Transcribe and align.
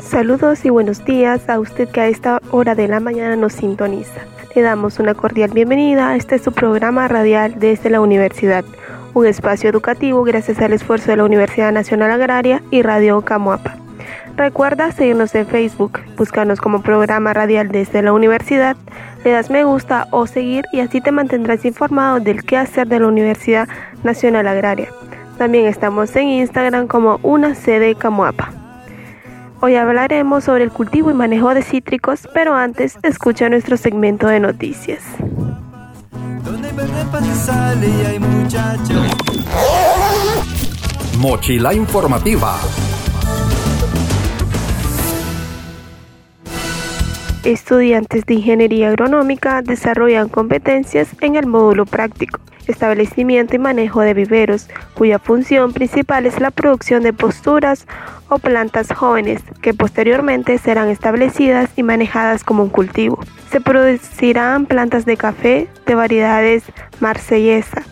Saludos 0.00 0.64
y 0.64 0.70
buenos 0.70 1.04
días 1.04 1.48
a 1.48 1.60
usted 1.60 1.88
que 1.88 2.00
a 2.00 2.08
esta 2.08 2.40
hora 2.50 2.74
de 2.74 2.88
la 2.88 2.98
mañana 2.98 3.36
nos 3.36 3.52
sintoniza. 3.52 4.20
Le 4.54 4.62
damos 4.62 4.98
una 4.98 5.14
cordial 5.14 5.50
bienvenida 5.52 6.08
a 6.08 6.16
este 6.16 6.38
su 6.38 6.50
programa 6.50 7.06
radial 7.06 7.54
desde 7.60 7.88
la 7.88 8.00
universidad, 8.00 8.64
un 9.14 9.26
espacio 9.26 9.70
educativo 9.70 10.24
gracias 10.24 10.60
al 10.60 10.72
esfuerzo 10.72 11.12
de 11.12 11.18
la 11.18 11.24
Universidad 11.24 11.72
Nacional 11.72 12.10
Agraria 12.10 12.62
y 12.70 12.82
Radio 12.82 13.20
Camuapa. 13.20 13.76
Recuerda 14.36 14.92
seguirnos 14.92 15.34
en 15.34 15.46
Facebook, 15.46 16.00
buscarnos 16.16 16.60
como 16.60 16.82
programa 16.82 17.32
radial 17.32 17.68
desde 17.68 18.02
la 18.02 18.12
universidad, 18.12 18.76
le 19.24 19.30
das 19.30 19.50
me 19.50 19.64
gusta 19.64 20.06
o 20.10 20.26
seguir 20.26 20.64
y 20.72 20.80
así 20.80 21.00
te 21.00 21.12
mantendrás 21.12 21.64
informado 21.64 22.20
del 22.20 22.44
quehacer 22.44 22.88
de 22.88 23.00
la 23.00 23.08
Universidad 23.08 23.68
Nacional 24.02 24.46
Agraria. 24.46 24.88
También 25.38 25.66
estamos 25.66 26.14
en 26.16 26.28
Instagram 26.28 26.88
como 26.88 27.20
una 27.22 27.54
sede 27.54 27.94
Camuapa. 27.94 28.52
Hoy 29.60 29.76
hablaremos 29.76 30.44
sobre 30.44 30.64
el 30.64 30.72
cultivo 30.72 31.10
y 31.12 31.14
manejo 31.14 31.54
de 31.54 31.62
cítricos, 31.62 32.28
pero 32.34 32.54
antes 32.54 32.98
escucha 33.04 33.48
nuestro 33.48 33.76
segmento 33.76 34.26
de 34.26 34.40
noticias. 34.40 35.02
Mochila 41.18 41.72
informativa. 41.72 42.56
Estudiantes 47.44 48.26
de 48.26 48.34
ingeniería 48.34 48.88
agronómica 48.88 49.62
desarrollan 49.62 50.28
competencias 50.28 51.08
en 51.20 51.36
el 51.36 51.46
módulo 51.46 51.86
práctico 51.86 52.40
establecimiento 52.68 53.56
y 53.56 53.58
manejo 53.58 54.00
de 54.02 54.14
viveros, 54.14 54.68
cuya 54.94 55.18
función 55.18 55.72
principal 55.72 56.26
es 56.26 56.40
la 56.40 56.50
producción 56.50 57.02
de 57.02 57.12
posturas 57.12 57.86
o 58.28 58.38
plantas 58.38 58.92
jóvenes 58.92 59.42
que 59.62 59.74
posteriormente 59.74 60.58
serán 60.58 60.88
establecidas 60.88 61.70
y 61.76 61.82
manejadas 61.82 62.44
como 62.44 62.62
un 62.62 62.68
cultivo. 62.68 63.18
Se 63.50 63.60
producirán 63.60 64.66
plantas 64.66 65.06
de 65.06 65.16
café 65.16 65.68
de 65.86 65.94
variedades 65.94 66.64
marsellesa, 67.00 67.82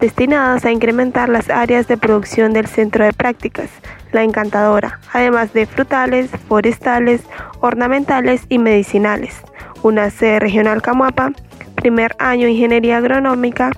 destinadas 0.00 0.64
a 0.64 0.72
incrementar 0.72 1.28
las 1.28 1.50
áreas 1.50 1.86
de 1.86 1.96
producción 1.96 2.52
del 2.52 2.66
centro 2.66 3.04
de 3.04 3.12
prácticas, 3.12 3.68
la 4.12 4.22
encantadora, 4.22 4.98
además 5.12 5.52
de 5.52 5.66
frutales, 5.66 6.30
forestales, 6.48 7.22
ornamentales 7.60 8.42
y 8.48 8.58
medicinales. 8.58 9.36
Una 9.82 10.10
sede 10.10 10.40
regional 10.40 10.82
Camuapa, 10.82 11.32
primer 11.74 12.16
año 12.18 12.48
Ingeniería 12.48 12.98
Agronómica, 12.98 13.70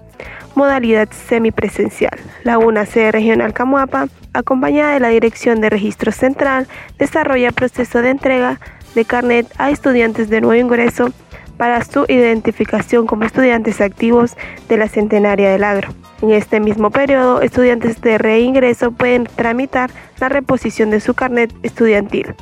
modalidad 0.55 1.09
semipresencial. 1.11 2.19
La 2.45 2.59
UNAC 2.59 2.95
Regional 3.11 3.53
Camuapa, 3.53 4.09
acompañada 4.33 4.95
de 4.95 5.01
la 5.01 5.09
Dirección 5.09 5.61
de 5.61 5.71
Registro 5.71 6.13
Central, 6.13 6.67
desarrolla 6.99 7.53
proceso 7.53 8.03
de 8.03 8.11
entrega 8.11 8.61
de 8.95 9.05
carnet 9.05 9.47
a 9.59 9.71
estudiantes 9.71 10.29
de 10.29 10.41
nuevo 10.41 10.61
ingreso 10.61 11.13
para 11.57 11.85
su 11.85 12.05
identificación 12.09 13.07
como 13.07 13.25
estudiantes 13.25 13.81
activos 13.81 14.37
de 14.69 14.77
la 14.77 14.89
Centenaria 14.89 15.51
del 15.51 15.65
Agro. 15.65 15.89
En 16.23 16.31
este 16.31 16.61
mismo 16.61 16.91
periodo, 16.91 17.41
estudiantes 17.41 18.01
de 18.01 18.19
reingreso 18.19 18.93
pueden 18.93 19.25
tramitar 19.25 19.91
la 20.21 20.29
reposición 20.29 20.91
de 20.91 21.01
su 21.01 21.15
carnet 21.15 21.53
estudiantil. 21.63 22.35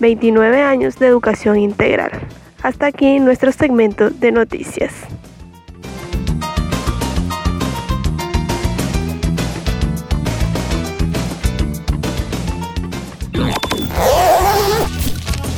29 0.00 0.62
años 0.62 0.98
de 0.98 1.06
educación 1.06 1.56
integral. 1.58 2.10
Hasta 2.62 2.86
aquí 2.86 3.18
nuestro 3.20 3.52
segmento 3.52 4.10
de 4.10 4.32
noticias. 4.32 4.92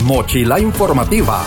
Mochila 0.04 0.60
informativa. 0.60 1.46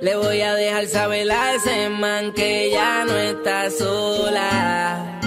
Le 0.00 0.14
voy 0.14 0.40
a 0.42 0.54
dejar 0.54 0.86
saber 0.86 1.30
a 1.30 1.54
ese 1.54 1.88
man 1.88 2.32
que 2.32 2.70
ya 2.70 3.04
no 3.04 3.16
está 3.16 3.70
sola. 3.70 5.20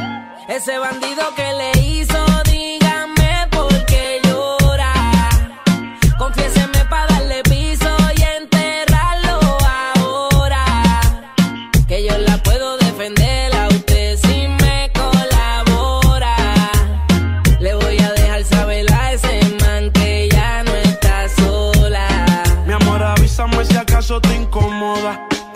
Ese 0.48 0.78
bandido 0.78 1.24
que 1.36 1.54
le 1.54 1.72
hizo 1.88 2.09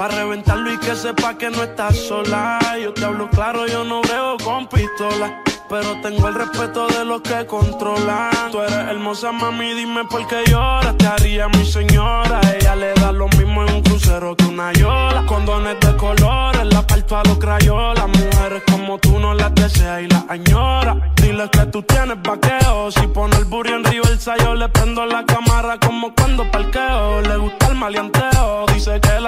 Para 0.04 0.16
reventarlo 0.16 0.70
y 0.70 0.78
que 0.80 0.98
sepa 0.98 1.38
que 1.38 1.50
no 1.50 1.64
estás 1.64 1.96
sola. 1.96 2.60
Yo 2.78 2.94
te 2.94 3.06
hablo 3.06 3.30
claro, 3.30 3.66
yo 3.68 3.86
no 3.86 4.02
veo 4.02 4.36
con 4.44 4.68
pistola. 4.68 5.42
Pero 5.70 6.02
tengo 6.02 6.28
el 6.28 6.36
respeto 6.36 6.88
de 6.88 7.06
los 7.06 7.22
que 7.22 7.46
controlan. 7.46 8.52
Tú 8.52 8.60
eres 8.60 8.74
hermosa, 8.74 9.32
mami, 9.32 9.74
dime 9.74 10.04
por 10.04 10.28
qué 10.28 10.44
lloras. 10.46 10.98
Te 10.98 11.08
haría 11.08 11.48
mi 11.48 11.66
señora. 11.66 12.42
Ella 12.54 12.76
le 12.76 12.94
da 12.96 13.14
lo 13.14 13.30
mismo 13.30 13.64
en 13.64 13.76
un 13.76 13.82
crucero 13.82 14.36
que 14.36 14.44
una 14.44 14.74
yola. 14.74 15.26
Condones 15.26 15.80
de 15.80 15.96
colores, 15.96 16.66
la 16.66 16.86
parto 16.86 17.16
a 17.16 17.24
los 17.24 17.38
crayolas. 17.38 18.06
Mujeres 18.06 18.62
como 18.70 18.98
tú 18.98 19.18
no 19.20 19.34
las 19.34 19.56
deseas 19.56 20.02
y 20.02 20.08
las 20.08 20.26
añora. 20.28 21.14
Dile 21.16 21.50
que 21.50 21.66
tú 21.68 21.82
tienes 21.82 22.22
vaqueo. 22.22 22.92
Si 22.92 23.08
pone 23.08 23.38
el 23.38 23.46
burro 23.46 23.78
en 23.78 23.86
el 23.86 24.04
yo 24.42 24.54
le 24.54 24.68
prendo 24.68 25.06
la 25.06 25.26
cámara 25.26 25.80
como 25.80 26.14
cuando 26.14 26.44
parqueo. 26.52 27.22
Le 27.22 27.38
gusta 27.38 27.68
el 27.68 27.76
maleanteo. 27.76 28.33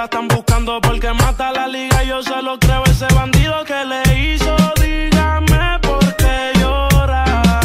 Están 0.06 0.28
buscando 0.28 0.80
porque 0.80 1.12
mata 1.12 1.50
la 1.50 1.66
liga. 1.66 2.04
Yo 2.04 2.22
se 2.22 2.40
lo 2.40 2.56
creo, 2.60 2.84
ese 2.84 3.06
bandido 3.12 3.64
que 3.64 3.84
le 3.84 4.02
hizo. 4.16 4.54
Dígame 4.80 5.80
por 5.82 6.14
qué 6.14 6.52
llora. 6.60 7.60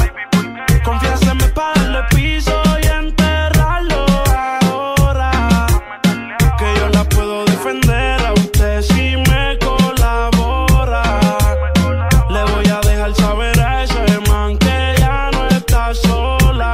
Confiéseme 0.84 1.48
para 1.50 1.80
darle 1.80 2.00
piso 2.10 2.60
y 2.82 2.88
enterrarlo 2.88 4.06
ahora. 4.36 5.68
Que 6.58 6.80
yo 6.80 6.90
la 6.90 7.04
puedo 7.04 7.46
defender 7.46 8.20
a 8.26 8.34
usted 8.34 8.82
si 8.82 9.18
me 9.18 9.60
colabora. 9.60 11.04
Le 12.28 12.44
voy 12.52 12.68
a 12.70 12.82
dejar 12.82 13.14
saber 13.14 13.60
a 13.60 13.84
ese 13.84 14.20
man 14.32 14.58
que 14.58 14.96
ya 14.98 15.30
no 15.32 15.48
está 15.50 15.94
sola. 15.94 16.74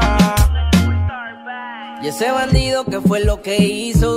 Y 2.02 2.08
ese 2.08 2.32
bandido 2.32 2.86
que 2.86 3.02
fue 3.02 3.20
lo 3.20 3.42
que 3.42 3.58
hizo. 3.58 4.17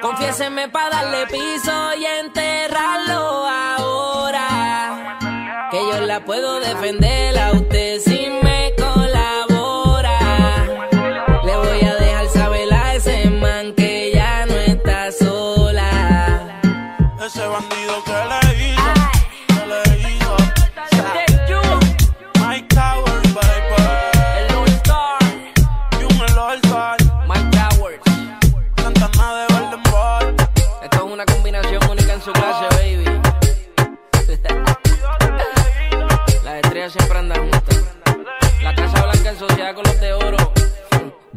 Confiéseme 0.00 0.68
para 0.68 0.90
darle 0.90 1.26
piso 1.26 1.94
y 1.98 2.04
enterrarlo 2.04 3.46
ahora. 3.48 5.18
Que 5.70 5.78
yo 5.78 6.00
la 6.06 6.20
puedo 6.24 6.60
defender 6.60 7.36
a 7.38 7.52
usted 7.52 7.98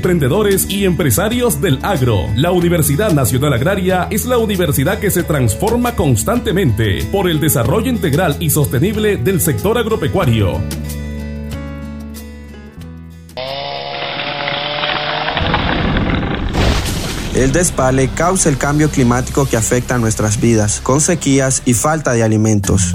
emprendedores 0.00 0.66
y 0.70 0.86
empresarios 0.86 1.60
del 1.60 1.78
agro. 1.82 2.24
La 2.34 2.52
Universidad 2.52 3.12
Nacional 3.12 3.52
Agraria 3.52 4.08
es 4.10 4.24
la 4.24 4.38
universidad 4.38 4.98
que 4.98 5.10
se 5.10 5.24
transforma 5.24 5.94
constantemente 5.94 7.04
por 7.12 7.28
el 7.28 7.38
desarrollo 7.38 7.90
integral 7.90 8.38
y 8.40 8.48
sostenible 8.48 9.18
del 9.18 9.42
sector 9.42 9.76
agropecuario. 9.76 10.58
El 17.34 17.52
despale 17.52 18.08
causa 18.08 18.48
el 18.48 18.56
cambio 18.56 18.88
climático 18.88 19.46
que 19.46 19.58
afecta 19.58 19.96
a 19.96 19.98
nuestras 19.98 20.40
vidas, 20.40 20.80
con 20.80 21.02
sequías 21.02 21.60
y 21.66 21.74
falta 21.74 22.14
de 22.14 22.22
alimentos. 22.22 22.94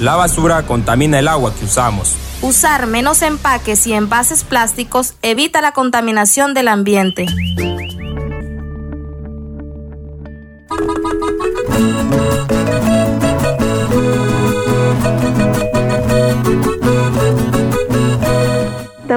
La 0.00 0.14
basura 0.14 0.62
contamina 0.62 1.18
el 1.18 1.26
agua 1.26 1.52
que 1.54 1.64
usamos. 1.64 2.14
Usar 2.40 2.86
menos 2.86 3.22
empaques 3.22 3.84
y 3.88 3.94
envases 3.94 4.44
plásticos 4.44 5.14
evita 5.22 5.60
la 5.60 5.72
contaminación 5.72 6.54
del 6.54 6.68
ambiente. 6.68 7.26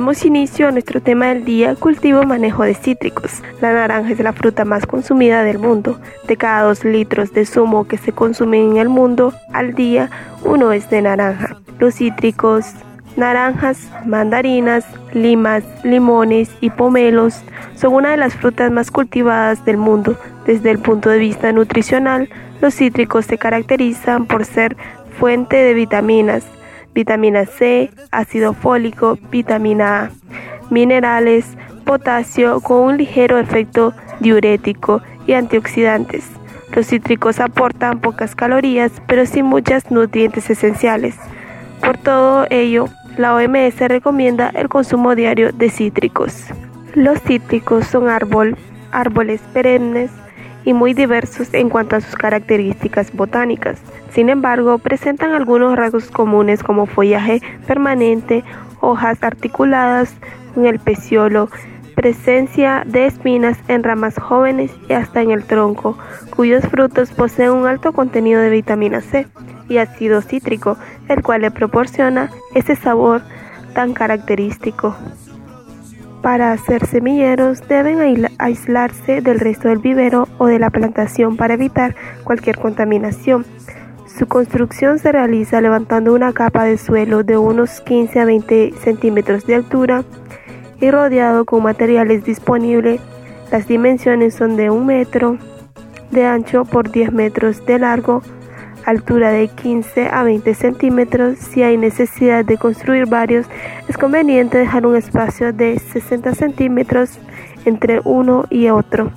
Damos 0.01 0.25
inicio 0.25 0.67
a 0.67 0.71
nuestro 0.71 0.99
tema 0.99 1.27
del 1.27 1.45
día, 1.45 1.75
cultivo 1.75 2.23
manejo 2.23 2.63
de 2.63 2.73
cítricos. 2.73 3.43
La 3.61 3.71
naranja 3.71 4.13
es 4.13 4.19
la 4.19 4.33
fruta 4.33 4.65
más 4.65 4.87
consumida 4.87 5.43
del 5.43 5.59
mundo. 5.59 5.99
De 6.27 6.37
cada 6.37 6.63
dos 6.63 6.83
litros 6.83 7.33
de 7.33 7.45
zumo 7.45 7.87
que 7.87 7.99
se 7.99 8.11
consumen 8.11 8.71
en 8.71 8.77
el 8.77 8.89
mundo 8.89 9.31
al 9.53 9.75
día, 9.75 10.09
uno 10.43 10.71
es 10.71 10.89
de 10.89 11.03
naranja. 11.03 11.55
Los 11.77 11.97
cítricos, 11.97 12.65
naranjas, 13.15 13.91
mandarinas, 14.03 14.85
limas, 15.13 15.63
limones 15.83 16.49
y 16.61 16.71
pomelos 16.71 17.43
son 17.75 17.93
una 17.93 18.09
de 18.09 18.17
las 18.17 18.33
frutas 18.33 18.71
más 18.71 18.89
cultivadas 18.89 19.63
del 19.65 19.77
mundo. 19.77 20.17
Desde 20.47 20.71
el 20.71 20.79
punto 20.79 21.11
de 21.11 21.19
vista 21.19 21.51
nutricional, 21.51 22.27
los 22.59 22.73
cítricos 22.73 23.27
se 23.27 23.37
caracterizan 23.37 24.25
por 24.25 24.45
ser 24.45 24.75
fuente 25.19 25.57
de 25.57 25.75
vitaminas, 25.75 26.43
vitamina 26.93 27.45
C, 27.45 27.91
ácido 28.11 28.53
fólico, 28.53 29.17
vitamina 29.29 30.03
A, 30.03 30.11
minerales, 30.69 31.45
potasio 31.85 32.61
con 32.61 32.81
un 32.81 32.97
ligero 32.97 33.37
efecto 33.37 33.93
diurético 34.19 35.01
y 35.27 35.33
antioxidantes. 35.33 36.25
Los 36.73 36.87
cítricos 36.87 37.39
aportan 37.39 37.99
pocas 37.99 38.35
calorías, 38.35 38.91
pero 39.07 39.25
sí 39.25 39.43
muchas 39.43 39.91
nutrientes 39.91 40.49
esenciales. 40.49 41.15
Por 41.81 41.97
todo 41.97 42.45
ello, 42.49 42.85
la 43.17 43.35
OMS 43.35 43.77
recomienda 43.79 44.51
el 44.53 44.69
consumo 44.69 45.15
diario 45.15 45.51
de 45.51 45.69
cítricos. 45.69 46.45
Los 46.93 47.19
cítricos 47.21 47.87
son 47.87 48.07
árbol, 48.07 48.55
árboles 48.91 49.41
perennes 49.53 50.11
y 50.65 50.73
muy 50.73 50.93
diversos 50.93 51.53
en 51.53 51.69
cuanto 51.69 51.95
a 51.95 52.01
sus 52.01 52.15
características 52.15 53.11
botánicas. 53.13 53.79
Sin 54.11 54.29
embargo, 54.29 54.77
presentan 54.77 55.31
algunos 55.31 55.75
rasgos 55.75 56.09
comunes 56.11 56.63
como 56.63 56.85
follaje 56.85 57.41
permanente, 57.67 58.43
hojas 58.79 59.21
articuladas 59.23 60.13
con 60.53 60.65
el 60.65 60.79
peciolo, 60.79 61.49
presencia 61.95 62.83
de 62.85 63.05
espinas 63.05 63.57
en 63.67 63.83
ramas 63.83 64.17
jóvenes 64.17 64.71
y 64.89 64.93
hasta 64.93 65.21
en 65.21 65.31
el 65.31 65.43
tronco, 65.43 65.97
cuyos 66.35 66.65
frutos 66.67 67.11
poseen 67.11 67.51
un 67.51 67.67
alto 67.67 67.93
contenido 67.93 68.41
de 68.41 68.49
vitamina 68.49 69.01
C 69.01 69.27
y 69.69 69.77
ácido 69.77 70.21
cítrico, 70.21 70.77
el 71.07 71.21
cual 71.21 71.41
le 71.41 71.51
proporciona 71.51 72.29
ese 72.55 72.75
sabor 72.75 73.21
tan 73.73 73.93
característico. 73.93 74.95
Para 76.21 76.51
hacer 76.51 76.85
semilleros 76.85 77.67
deben 77.67 78.27
aislarse 78.37 79.21
del 79.21 79.39
resto 79.39 79.69
del 79.69 79.79
vivero 79.79 80.27
o 80.37 80.45
de 80.45 80.59
la 80.59 80.69
plantación 80.69 81.35
para 81.35 81.55
evitar 81.55 81.95
cualquier 82.23 82.59
contaminación. 82.59 83.43
Su 84.05 84.27
construcción 84.27 84.99
se 84.99 85.11
realiza 85.11 85.61
levantando 85.61 86.13
una 86.13 86.31
capa 86.31 86.63
de 86.63 86.77
suelo 86.77 87.23
de 87.23 87.37
unos 87.37 87.81
15 87.81 88.19
a 88.19 88.25
20 88.25 88.73
centímetros 88.83 89.47
de 89.47 89.55
altura 89.55 90.03
y 90.79 90.91
rodeado 90.91 91.45
con 91.45 91.63
materiales 91.63 92.23
disponibles. 92.23 93.01
Las 93.51 93.67
dimensiones 93.67 94.35
son 94.35 94.57
de 94.57 94.69
un 94.69 94.85
metro 94.85 95.39
de 96.11 96.25
ancho 96.25 96.65
por 96.65 96.91
10 96.91 97.13
metros 97.13 97.65
de 97.65 97.79
largo, 97.79 98.21
altura 98.85 99.31
de 99.31 99.47
15 99.47 100.07
a 100.07 100.23
20 100.23 100.53
centímetros. 100.53 101.37
Si 101.37 101.63
hay 101.63 101.77
necesidad 101.77 102.45
de 102.45 102.57
construir 102.57 103.05
varios, 103.05 103.45
es 103.87 103.97
conveniente 103.97 104.57
dejar 104.57 104.85
un 104.85 104.95
espacio 104.95 105.53
de 105.53 105.79
60 105.79 106.35
centímetros 106.35 107.19
entre 107.65 108.01
uno 108.03 108.45
y 108.49 108.69
otro. 108.69 109.11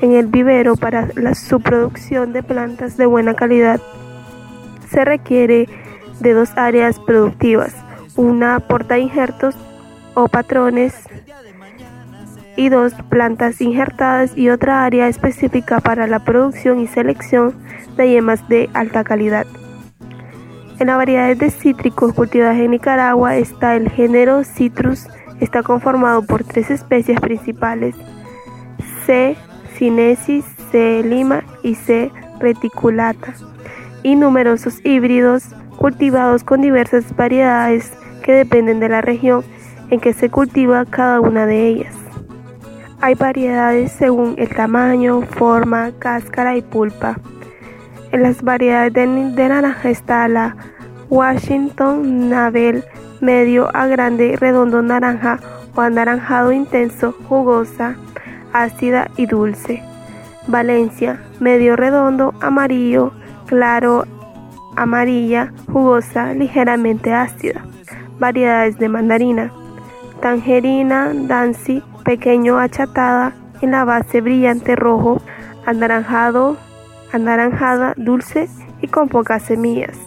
En 0.00 0.12
el 0.12 0.26
vivero 0.26 0.76
para 0.76 1.08
la, 1.14 1.34
su 1.34 1.60
producción 1.60 2.32
de 2.32 2.42
plantas 2.42 2.96
de 2.96 3.06
buena 3.06 3.34
calidad 3.34 3.80
se 4.90 5.04
requiere 5.04 5.68
de 6.20 6.32
dos 6.32 6.50
áreas 6.56 6.98
productivas, 6.98 7.74
una 8.16 8.60
porta 8.60 8.98
injertos 8.98 9.54
o 10.14 10.28
patrones 10.28 10.94
y 12.56 12.68
dos 12.68 12.94
plantas 13.08 13.60
injertadas 13.60 14.36
y 14.36 14.50
otra 14.50 14.84
área 14.84 15.08
específica 15.08 15.80
para 15.80 16.06
la 16.06 16.24
producción 16.24 16.80
y 16.80 16.86
selección 16.86 17.54
de 17.96 18.10
yemas 18.10 18.46
de 18.48 18.70
alta 18.74 19.04
calidad. 19.04 19.46
En 20.78 20.88
las 20.88 20.96
variedades 20.96 21.38
de 21.38 21.50
cítricos 21.50 22.12
cultivadas 22.12 22.56
en 22.58 22.72
Nicaragua 22.72 23.36
está 23.36 23.76
el 23.76 23.90
género 23.90 24.42
Citrus, 24.44 25.06
está 25.40 25.62
conformado 25.62 26.22
por 26.22 26.44
tres 26.44 26.70
especies 26.70 27.20
principales, 27.20 27.94
C. 29.06 29.36
cinesis, 29.76 30.44
C. 30.70 31.02
lima 31.04 31.44
y 31.62 31.74
C. 31.74 32.10
reticulata, 32.40 33.34
y 34.02 34.16
numerosos 34.16 34.84
híbridos 34.84 35.44
cultivados 35.76 36.44
con 36.44 36.60
diversas 36.60 37.14
variedades 37.16 37.92
que 38.22 38.32
dependen 38.32 38.80
de 38.80 38.88
la 38.88 39.00
región 39.00 39.44
en 39.90 40.00
que 40.00 40.12
se 40.12 40.30
cultiva 40.30 40.84
cada 40.86 41.20
una 41.20 41.46
de 41.46 41.68
ellas. 41.68 42.03
Hay 43.04 43.16
variedades 43.16 43.92
según 43.92 44.34
el 44.38 44.48
tamaño, 44.48 45.20
forma, 45.20 45.92
cáscara 45.98 46.56
y 46.56 46.62
pulpa. 46.62 47.18
En 48.12 48.22
las 48.22 48.40
variedades 48.40 48.94
de, 48.94 49.06
naranja 49.46 49.90
está 49.90 50.26
la 50.26 50.56
Washington 51.10 52.30
Navel 52.30 52.82
medio 53.20 53.68
a 53.76 53.88
grande, 53.88 54.38
redondo 54.40 54.80
naranja 54.80 55.38
o 55.74 55.82
anaranjado 55.82 56.50
intenso, 56.50 57.14
jugosa, 57.28 57.96
ácida 58.54 59.10
y 59.18 59.26
dulce. 59.26 59.82
Valencia, 60.46 61.20
medio 61.40 61.76
redondo, 61.76 62.32
amarillo, 62.40 63.12
claro, 63.44 64.06
amarilla, 64.76 65.52
jugosa, 65.70 66.32
ligeramente 66.32 67.12
ácida. 67.12 67.66
Variedades 68.18 68.78
de 68.78 68.88
mandarina. 68.88 69.52
Tangerina, 70.22 71.12
Dancy, 71.12 71.82
pequeño 72.04 72.58
achatada 72.58 73.32
en 73.60 73.72
la 73.72 73.84
base 73.84 74.20
brillante 74.20 74.76
rojo, 74.76 75.20
anaranjado, 75.66 76.56
anaranjada, 77.12 77.94
dulce 77.96 78.48
y 78.80 78.88
con 78.88 79.08
pocas 79.08 79.42
semillas. 79.42 79.98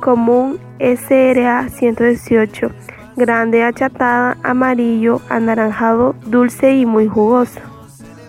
Común 0.00 0.58
SRA 0.78 1.68
118, 1.68 2.70
grande 3.16 3.62
achatada, 3.62 4.36
amarillo, 4.42 5.20
anaranjado, 5.28 6.14
dulce 6.26 6.74
y 6.74 6.86
muy 6.86 7.06
jugosa. 7.06 7.60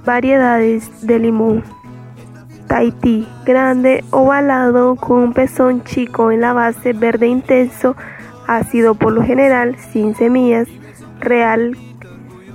Variedades 0.05 1.05
de 1.05 1.19
limón. 1.19 1.63
Tahití, 2.67 3.27
grande, 3.45 4.03
ovalado, 4.11 4.95
con 4.95 5.19
un 5.19 5.33
pezón 5.33 5.83
chico 5.83 6.31
en 6.31 6.41
la 6.41 6.53
base, 6.53 6.93
verde 6.93 7.27
intenso, 7.27 7.95
ácido 8.47 8.95
por 8.95 9.13
lo 9.13 9.23
general, 9.23 9.77
sin 9.77 10.15
semillas. 10.15 10.67
Real, 11.19 11.77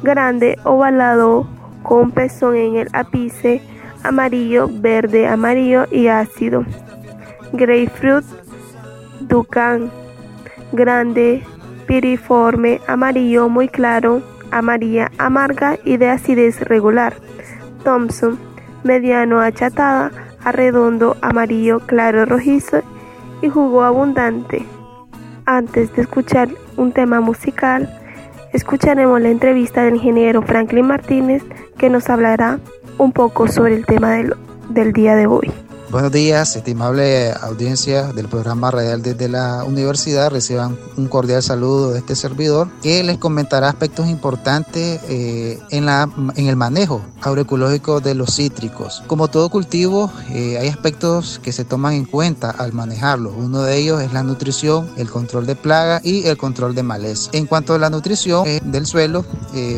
grande, 0.02 0.58
ovalado, 0.64 1.46
con 1.82 2.10
pezón 2.10 2.56
en 2.56 2.76
el 2.76 2.88
ápice, 2.92 3.62
amarillo, 4.02 4.68
verde, 4.70 5.26
amarillo 5.26 5.86
y 5.90 6.08
ácido. 6.08 6.64
Grapefruit, 7.52 8.24
Ducan, 9.20 9.90
grande, 10.72 11.42
piriforme, 11.86 12.80
amarillo 12.86 13.48
muy 13.48 13.68
claro, 13.68 14.22
amarilla 14.50 15.10
amarga 15.18 15.78
y 15.84 15.96
de 15.96 16.10
acidez 16.10 16.60
regular. 16.60 17.14
Thompson, 17.84 18.38
mediano 18.84 19.40
achatada, 19.40 20.10
arredondo, 20.44 21.16
amarillo 21.22 21.80
claro 21.80 22.24
rojizo 22.26 22.82
y 23.42 23.48
jugo 23.48 23.82
abundante. 23.82 24.64
Antes 25.46 25.94
de 25.94 26.02
escuchar 26.02 26.48
un 26.76 26.92
tema 26.92 27.20
musical, 27.20 27.88
escucharemos 28.52 29.20
la 29.20 29.30
entrevista 29.30 29.84
del 29.84 29.96
ingeniero 29.96 30.42
Franklin 30.42 30.86
Martínez 30.86 31.42
que 31.78 31.90
nos 31.90 32.08
hablará 32.10 32.58
un 32.98 33.12
poco 33.12 33.48
sobre 33.48 33.74
el 33.74 33.86
tema 33.86 34.12
del, 34.12 34.34
del 34.68 34.92
día 34.92 35.16
de 35.16 35.26
hoy. 35.26 35.50
Buenos 35.92 36.10
días, 36.10 36.56
estimable 36.56 37.32
audiencia 37.32 38.14
del 38.14 38.26
programa 38.26 38.70
radial 38.70 39.02
desde 39.02 39.28
la 39.28 39.62
universidad. 39.62 40.30
Reciban 40.30 40.78
un 40.96 41.06
cordial 41.06 41.42
saludo 41.42 41.92
de 41.92 41.98
este 41.98 42.16
servidor 42.16 42.70
que 42.80 43.04
les 43.04 43.18
comentará 43.18 43.68
aspectos 43.68 44.08
importantes 44.08 45.02
eh, 45.10 45.58
en, 45.68 45.84
la, 45.84 46.08
en 46.34 46.46
el 46.46 46.56
manejo 46.56 47.02
agroecológico 47.20 48.00
de 48.00 48.14
los 48.14 48.34
cítricos. 48.34 49.02
Como 49.06 49.28
todo 49.28 49.50
cultivo, 49.50 50.10
eh, 50.30 50.56
hay 50.58 50.68
aspectos 50.68 51.38
que 51.42 51.52
se 51.52 51.66
toman 51.66 51.92
en 51.92 52.06
cuenta 52.06 52.48
al 52.48 52.72
manejarlo. 52.72 53.30
Uno 53.30 53.60
de 53.60 53.76
ellos 53.76 54.00
es 54.00 54.14
la 54.14 54.22
nutrición, 54.22 54.88
el 54.96 55.10
control 55.10 55.44
de 55.44 55.56
plaga 55.56 56.00
y 56.02 56.26
el 56.26 56.38
control 56.38 56.74
de 56.74 56.84
maleza. 56.84 57.28
En 57.34 57.44
cuanto 57.44 57.74
a 57.74 57.78
la 57.78 57.90
nutrición 57.90 58.46
eh, 58.46 58.62
del 58.64 58.86
suelo, 58.86 59.26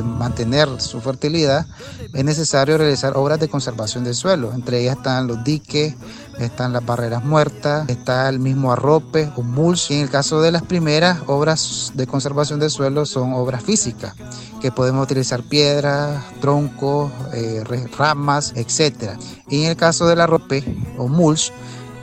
mantener 0.05 0.69
su 0.81 1.01
fertilidad, 1.01 1.67
es 2.13 2.25
necesario 2.25 2.79
realizar 2.79 3.17
obras 3.17 3.41
de 3.41 3.49
conservación 3.49 4.05
del 4.05 4.15
suelo. 4.15 4.53
Entre 4.55 4.81
ellas 4.81 4.99
están 4.99 5.27
los 5.27 5.43
diques, 5.43 5.97
están 6.39 6.73
las 6.73 6.85
barreras 6.85 7.25
muertas, 7.25 7.89
está 7.89 8.29
el 8.29 8.39
mismo 8.39 8.73
arrope 8.73 9.31
o 9.37 9.43
mulch. 9.43 9.91
en 9.91 10.01
el 10.01 10.11
caso 10.11 10.41
de 10.41 10.53
las 10.53 10.63
primeras 10.63 11.21
obras 11.27 11.93
de 11.95 12.07
conservación 12.07 12.61
del 12.61 12.71
suelo 12.71 13.07
son 13.07 13.33
obras 13.35 13.63
físicas, 13.63 14.15
que 14.61 14.73
podemos 14.73 15.05
utilizar 15.05 15.43
piedras, 15.43 16.23
troncos, 16.41 17.13
eh, 17.33 17.63
ramas, 17.97 18.53
etc. 18.57 19.19
Y 19.49 19.65
en 19.65 19.71
el 19.71 19.77
caso 19.77 20.07
del 20.07 20.21
arrope 20.21 20.65
o 20.99 21.09
mulch, 21.09 21.53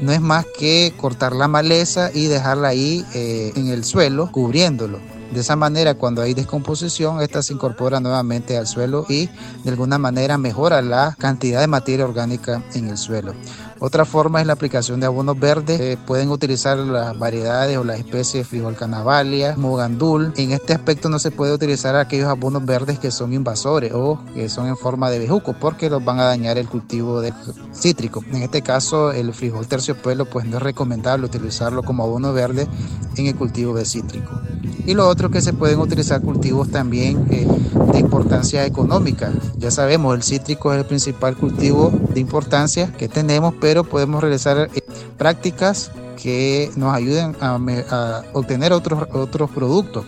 no 0.01 0.11
es 0.11 0.21
más 0.21 0.45
que 0.57 0.93
cortar 0.97 1.33
la 1.33 1.47
maleza 1.47 2.09
y 2.13 2.25
dejarla 2.25 2.69
ahí 2.69 3.05
eh, 3.13 3.53
en 3.55 3.67
el 3.67 3.83
suelo, 3.83 4.31
cubriéndolo. 4.31 4.99
De 5.31 5.39
esa 5.39 5.55
manera, 5.55 5.93
cuando 5.93 6.21
hay 6.21 6.33
descomposición, 6.33 7.21
esta 7.21 7.41
se 7.41 7.53
incorpora 7.53 8.01
nuevamente 8.01 8.57
al 8.57 8.67
suelo 8.67 9.05
y 9.07 9.27
de 9.63 9.69
alguna 9.69 9.97
manera 9.97 10.37
mejora 10.37 10.81
la 10.81 11.15
cantidad 11.17 11.61
de 11.61 11.67
materia 11.67 12.03
orgánica 12.03 12.61
en 12.73 12.89
el 12.89 12.97
suelo. 12.97 13.33
Otra 13.83 14.05
forma 14.05 14.39
es 14.39 14.45
la 14.45 14.53
aplicación 14.53 14.99
de 14.99 15.07
abonos 15.07 15.39
verdes. 15.39 15.97
pueden 16.05 16.29
utilizar 16.29 16.77
las 16.77 17.17
variedades 17.17 17.79
o 17.79 17.83
las 17.83 17.97
especies 17.97 18.45
frijol 18.45 18.75
canavalia, 18.75 19.55
mogandul. 19.57 20.33
En 20.37 20.51
este 20.51 20.73
aspecto 20.73 21.09
no 21.09 21.17
se 21.17 21.31
puede 21.31 21.51
utilizar 21.51 21.95
aquellos 21.95 22.27
abonos 22.27 22.63
verdes 22.63 22.99
que 22.99 23.09
son 23.09 23.33
invasores 23.33 23.91
o 23.95 24.23
que 24.35 24.49
son 24.49 24.67
en 24.67 24.77
forma 24.77 25.09
de 25.09 25.17
bejuco 25.17 25.55
porque 25.59 25.89
los 25.89 26.05
van 26.05 26.19
a 26.19 26.25
dañar 26.25 26.59
el 26.59 26.69
cultivo 26.69 27.21
de 27.21 27.33
cítrico. 27.73 28.23
En 28.31 28.43
este 28.43 28.61
caso, 28.61 29.13
el 29.13 29.33
frijol 29.33 29.65
terciopelo 29.65 30.25
pues 30.25 30.45
no 30.45 30.57
es 30.57 30.63
recomendable 30.63 31.25
utilizarlo 31.25 31.81
como 31.81 32.03
abono 32.03 32.33
verde 32.33 32.67
en 33.15 33.25
el 33.25 33.35
cultivo 33.35 33.73
de 33.73 33.85
cítrico. 33.85 34.39
Y 34.85 34.93
lo 34.93 35.07
otro 35.07 35.31
que 35.31 35.41
se 35.41 35.53
pueden 35.53 35.79
utilizar 35.79 36.21
cultivos 36.21 36.69
también 36.69 37.25
eh, 37.31 37.47
de 37.93 37.99
importancia 37.99 38.65
económica. 38.65 39.31
Ya 39.57 39.71
sabemos, 39.71 40.15
el 40.15 40.23
cítrico 40.23 40.71
es 40.71 40.79
el 40.79 40.85
principal 40.85 41.35
cultivo 41.35 41.91
de 42.13 42.19
importancia 42.19 42.91
que 42.93 43.07
tenemos, 43.07 43.53
pero 43.59 43.70
podemos 43.83 44.21
realizar 44.21 44.69
eh, 44.73 44.81
prácticas 45.17 45.91
que 46.21 46.69
nos 46.75 46.93
ayuden 46.93 47.35
a, 47.41 48.21
obtener 48.33 48.73
otros, 48.73 49.07
otros 49.13 49.49
productos. 49.49 50.05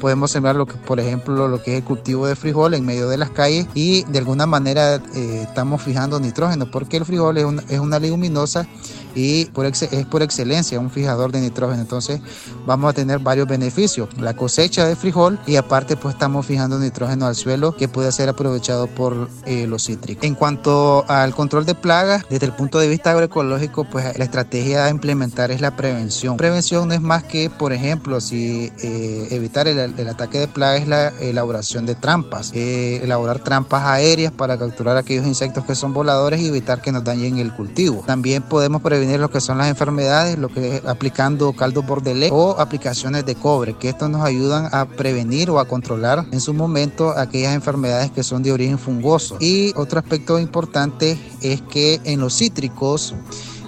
Podemos 0.00 0.30
sembrar 0.30 0.56
lo 0.56 0.66
que, 0.66 0.74
por 0.74 1.00
ejemplo, 1.00 1.48
lo 1.48 1.62
que 1.62 1.72
es 1.72 1.78
el 1.78 1.84
cultivo 1.84 2.26
de 2.26 2.36
frijol 2.36 2.74
en 2.74 2.84
medio 2.84 3.08
de 3.08 3.16
las 3.16 3.30
calles 3.30 3.66
y 3.74 4.04
de 4.04 4.18
alguna 4.18 4.44
manera 4.46 4.96
eh, 4.96 5.44
estamos 5.48 5.80
fijando 5.80 6.20
nitrógeno 6.20 6.70
porque 6.70 6.98
el 6.98 7.04
frijol 7.06 7.38
es 7.38 7.44
una, 7.44 7.62
es 7.68 7.78
una 7.78 7.98
leguminosa 7.98 8.66
y 9.14 9.46
por 9.46 9.66
es 9.66 10.06
por 10.10 10.22
excelencia 10.22 10.78
un 10.78 10.90
fijador 10.90 11.32
de 11.32 11.40
nitrógeno. 11.40 11.80
Entonces 11.80 12.20
vamos 12.66 12.90
a 12.90 12.92
tener 12.92 13.18
varios 13.18 13.48
beneficios. 13.48 14.08
La 14.18 14.34
cosecha 14.34 14.86
de 14.86 14.96
frijol 14.96 15.38
y 15.46 15.56
aparte 15.56 15.96
pues 15.96 16.14
estamos 16.14 16.46
fijando 16.46 16.78
nitrógeno 16.78 17.26
al 17.26 17.34
suelo 17.34 17.76
que 17.76 17.88
puede 17.88 18.12
ser 18.12 18.28
aprovechado 18.28 18.86
por 18.86 19.28
eh, 19.46 19.66
los 19.66 19.84
cítricos. 19.84 20.24
En 20.24 20.34
cuanto 20.34 21.04
al 21.08 21.34
control 21.34 21.64
de 21.64 21.74
plagas, 21.74 22.24
desde 22.28 22.46
el 22.46 22.52
punto 22.52 22.78
de 22.78 22.88
vista 22.88 23.10
agroecológico, 23.10 23.84
pues 23.84 24.18
la 24.18 24.24
estrategia 24.24 24.84
a 24.84 24.90
implementar 24.90 25.50
es 25.50 25.60
la 25.60 25.76
prevención. 25.76 26.36
Prevención 26.36 26.88
no 26.88 26.94
es 26.94 27.00
más 27.00 27.24
que, 27.24 27.50
por 27.50 27.72
ejemplo, 27.72 28.20
si 28.20 28.72
eh, 28.82 29.28
evitar 29.30 29.68
el, 29.68 30.08
ataque 30.08 30.38
de 30.38 30.48
plagas 30.48 30.82
es 30.82 30.88
la 30.88 31.08
elaboración 31.20 31.86
de 31.86 31.94
trampas, 31.94 32.52
eh, 32.54 33.00
elaborar 33.02 33.40
trampas 33.40 33.84
aéreas 33.84 34.32
para 34.32 34.58
capturar 34.58 34.96
aquellos 34.96 35.26
insectos 35.26 35.64
que 35.64 35.74
son 35.74 35.92
voladores 35.92 36.40
y 36.40 36.48
evitar 36.48 36.80
que 36.80 36.92
nos 36.92 37.04
dañen 37.04 37.38
el 37.38 37.52
cultivo. 37.52 38.02
También 38.06 38.42
podemos 38.42 38.82
prevenir 38.82 39.03
lo 39.18 39.30
que 39.30 39.40
son 39.40 39.58
las 39.58 39.68
enfermedades, 39.68 40.38
lo 40.38 40.48
que 40.48 40.82
aplicando 40.86 41.52
caldo 41.52 41.82
bordelé 41.82 42.28
o 42.32 42.56
aplicaciones 42.58 43.24
de 43.24 43.34
cobre, 43.34 43.74
que 43.74 43.88
estos 43.88 44.10
nos 44.10 44.22
ayudan 44.22 44.68
a 44.72 44.86
prevenir 44.86 45.50
o 45.50 45.58
a 45.58 45.66
controlar 45.66 46.26
en 46.32 46.40
su 46.40 46.54
momento 46.54 47.16
aquellas 47.16 47.54
enfermedades 47.54 48.10
que 48.10 48.22
son 48.22 48.42
de 48.42 48.52
origen 48.52 48.78
fungoso. 48.78 49.36
Y 49.40 49.72
otro 49.76 49.98
aspecto 49.98 50.38
importante 50.38 51.18
es 51.40 51.62
que 51.62 52.00
en 52.04 52.20
los 52.20 52.36
cítricos 52.36 53.14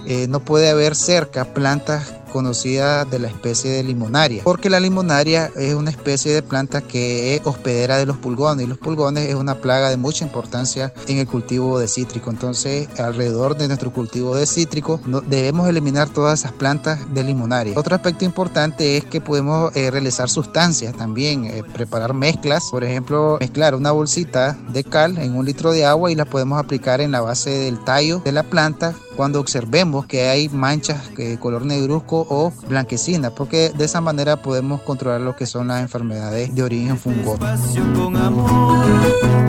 eh, 0.06 0.26
no 0.28 0.40
puede 0.40 0.70
haber 0.70 0.94
cerca 0.94 1.52
plantas 1.52 2.14
conocida 2.36 3.06
de 3.06 3.18
la 3.18 3.28
especie 3.28 3.70
de 3.70 3.82
limonaria, 3.82 4.42
porque 4.44 4.68
la 4.68 4.78
limonaria 4.78 5.50
es 5.56 5.72
una 5.72 5.88
especie 5.88 6.34
de 6.34 6.42
planta 6.42 6.82
que 6.82 7.34
es 7.34 7.40
hospedera 7.46 7.96
de 7.96 8.04
los 8.04 8.18
pulgones 8.18 8.66
y 8.66 8.68
los 8.68 8.76
pulgones 8.76 9.30
es 9.30 9.36
una 9.36 9.54
plaga 9.54 9.88
de 9.88 9.96
mucha 9.96 10.22
importancia 10.22 10.92
en 11.08 11.16
el 11.16 11.26
cultivo 11.26 11.78
de 11.78 11.88
cítrico. 11.88 12.28
Entonces, 12.28 12.90
alrededor 13.00 13.56
de 13.56 13.68
nuestro 13.68 13.90
cultivo 13.90 14.36
de 14.36 14.44
cítrico 14.44 15.00
debemos 15.26 15.66
eliminar 15.66 16.10
todas 16.10 16.40
esas 16.40 16.52
plantas 16.52 16.98
de 17.14 17.24
limonaria. 17.24 17.72
Otro 17.74 17.94
aspecto 17.94 18.26
importante 18.26 18.98
es 18.98 19.06
que 19.06 19.22
podemos 19.22 19.74
eh, 19.74 19.90
realizar 19.90 20.28
sustancias 20.28 20.94
también, 20.94 21.46
eh, 21.46 21.62
preparar 21.72 22.12
mezclas, 22.12 22.68
por 22.70 22.84
ejemplo, 22.84 23.38
mezclar 23.40 23.74
una 23.74 23.92
bolsita 23.92 24.58
de 24.74 24.84
cal 24.84 25.16
en 25.16 25.34
un 25.34 25.46
litro 25.46 25.72
de 25.72 25.86
agua 25.86 26.12
y 26.12 26.14
la 26.14 26.26
podemos 26.26 26.58
aplicar 26.58 27.00
en 27.00 27.12
la 27.12 27.22
base 27.22 27.48
del 27.48 27.82
tallo 27.82 28.20
de 28.22 28.32
la 28.32 28.42
planta 28.42 28.94
cuando 29.16 29.40
observemos 29.40 30.06
que 30.06 30.28
hay 30.28 30.48
manchas 30.50 31.14
de 31.16 31.38
color 31.38 31.64
negruzco 31.64 32.25
o 32.28 32.52
blanquecina, 32.68 33.30
porque 33.30 33.70
de 33.70 33.84
esa 33.84 34.00
manera 34.00 34.36
podemos 34.42 34.80
controlar 34.82 35.20
lo 35.20 35.36
que 35.36 35.46
son 35.46 35.68
las 35.68 35.80
enfermedades 35.80 36.54
de 36.54 36.62
origen 36.62 36.98
fungoso. 36.98 37.38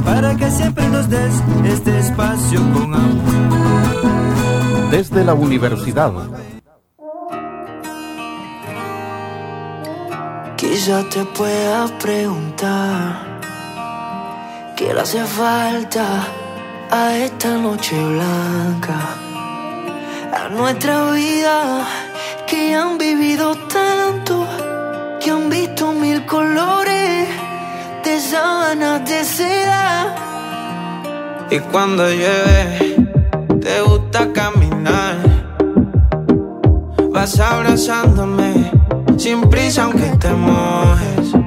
Para 0.05 0.35
que 0.35 0.51
siempre 0.51 0.87
nos 0.89 1.09
des 1.09 1.33
este 1.65 1.99
espacio 1.99 2.59
con 2.73 2.93
amor. 2.93 4.91
Desde 4.91 5.23
la 5.23 5.33
universidad. 5.33 6.11
Quizá 10.55 11.03
te 11.09 11.23
pueda 11.25 11.87
preguntar 11.99 13.39
qué 14.75 14.93
le 14.93 15.01
hace 15.01 15.23
falta 15.23 16.27
a 16.89 17.17
esta 17.17 17.57
noche 17.57 17.95
blanca, 17.95 18.99
a 20.33 20.49
nuestra 20.49 21.11
vida 21.11 22.06
que 22.47 22.73
han 22.73 22.97
vivido 22.97 23.55
tanto, 23.67 24.47
que 25.19 25.29
han 25.29 25.49
visto 25.49 25.91
mil 25.91 26.25
colores 26.25 27.27
de 28.03 28.19
sábanas 28.19 29.07
de 29.09 29.23
seda. 29.25 30.15
Y 31.51 31.59
cuando 31.59 32.09
llueve, 32.09 32.95
te 33.61 33.81
gusta 33.81 34.31
caminar, 34.31 35.17
vas 37.11 37.39
abrazándome 37.39 38.71
sin 39.17 39.41
prisa 39.49 39.83
aunque 39.83 40.09
te 40.17 40.29
mojes. 40.29 41.46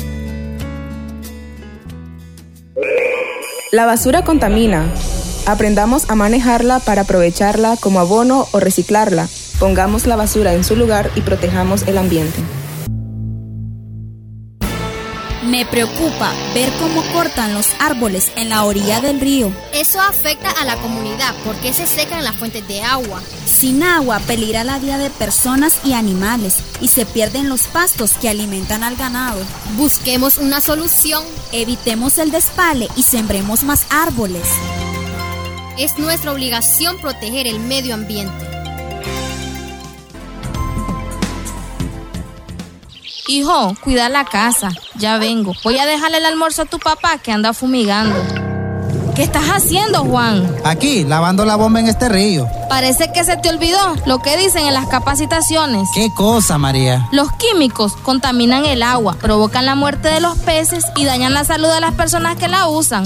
La 3.71 3.85
basura 3.85 4.25
contamina. 4.25 4.91
Aprendamos 5.45 6.09
a 6.09 6.15
manejarla 6.15 6.79
para 6.79 7.03
aprovecharla 7.03 7.77
como 7.77 8.01
abono 8.01 8.49
o 8.51 8.59
reciclarla. 8.59 9.29
Pongamos 9.59 10.07
la 10.07 10.17
basura 10.17 10.53
en 10.53 10.65
su 10.65 10.75
lugar 10.75 11.09
y 11.15 11.21
protejamos 11.21 11.83
el 11.87 11.97
ambiente. 11.97 12.37
Me 15.45 15.65
preocupa 15.65 16.33
ver 16.53 16.69
cómo 16.81 17.01
cortan 17.13 17.53
los 17.53 17.73
árboles 17.79 18.33
en 18.35 18.49
la 18.49 18.65
orilla 18.65 18.99
del 18.99 19.21
río. 19.21 19.53
Eso 19.73 20.01
afecta 20.01 20.51
a 20.51 20.65
la 20.65 20.75
comunidad 20.75 21.33
porque 21.45 21.71
se 21.71 21.87
secan 21.87 22.25
las 22.25 22.35
fuentes 22.35 22.67
de 22.67 22.81
agua. 22.81 23.21
Sin 23.51 23.83
agua 23.83 24.19
peligra 24.19 24.63
la 24.63 24.79
vida 24.79 24.97
de 24.97 25.09
personas 25.09 25.81
y 25.83 25.91
animales 25.93 26.59
y 26.79 26.87
se 26.87 27.05
pierden 27.05 27.49
los 27.49 27.67
pastos 27.67 28.13
que 28.13 28.29
alimentan 28.29 28.81
al 28.81 28.95
ganado. 28.95 29.39
Busquemos 29.75 30.37
una 30.37 30.61
solución. 30.61 31.23
Evitemos 31.51 32.17
el 32.17 32.31
despale 32.31 32.87
y 32.95 33.03
sembremos 33.03 33.63
más 33.63 33.85
árboles. 33.89 34.47
Es 35.77 35.99
nuestra 35.99 36.31
obligación 36.31 36.97
proteger 36.99 37.45
el 37.45 37.59
medio 37.59 37.93
ambiente. 37.93 38.47
Hijo, 43.27 43.75
cuida 43.83 44.09
la 44.09 44.25
casa. 44.25 44.69
Ya 44.95 45.17
vengo. 45.17 45.53
Voy 45.63 45.77
a 45.77 45.85
dejarle 45.85 46.17
el 46.17 46.25
almuerzo 46.25 46.63
a 46.63 46.65
tu 46.65 46.79
papá 46.79 47.17
que 47.17 47.31
anda 47.31 47.53
fumigando. 47.53 48.40
¿Qué 49.21 49.25
estás 49.25 49.49
haciendo, 49.49 49.99
Juan? 49.99 50.51
Aquí, 50.65 51.03
lavando 51.03 51.45
la 51.45 51.55
bomba 51.55 51.79
en 51.79 51.87
este 51.87 52.09
río. 52.09 52.47
Parece 52.69 53.11
que 53.13 53.23
se 53.23 53.37
te 53.37 53.49
olvidó 53.49 53.77
lo 54.07 54.17
que 54.17 54.35
dicen 54.35 54.65
en 54.65 54.73
las 54.73 54.87
capacitaciones. 54.87 55.87
¿Qué 55.93 56.09
cosa, 56.17 56.57
María? 56.57 57.07
Los 57.11 57.31
químicos 57.33 57.95
contaminan 57.97 58.65
el 58.65 58.81
agua, 58.81 59.15
provocan 59.21 59.67
la 59.67 59.75
muerte 59.75 60.07
de 60.07 60.21
los 60.21 60.39
peces 60.39 60.87
y 60.95 61.05
dañan 61.05 61.35
la 61.35 61.43
salud 61.43 61.71
de 61.71 61.81
las 61.81 61.93
personas 61.93 62.35
que 62.37 62.47
la 62.47 62.67
usan. 62.67 63.03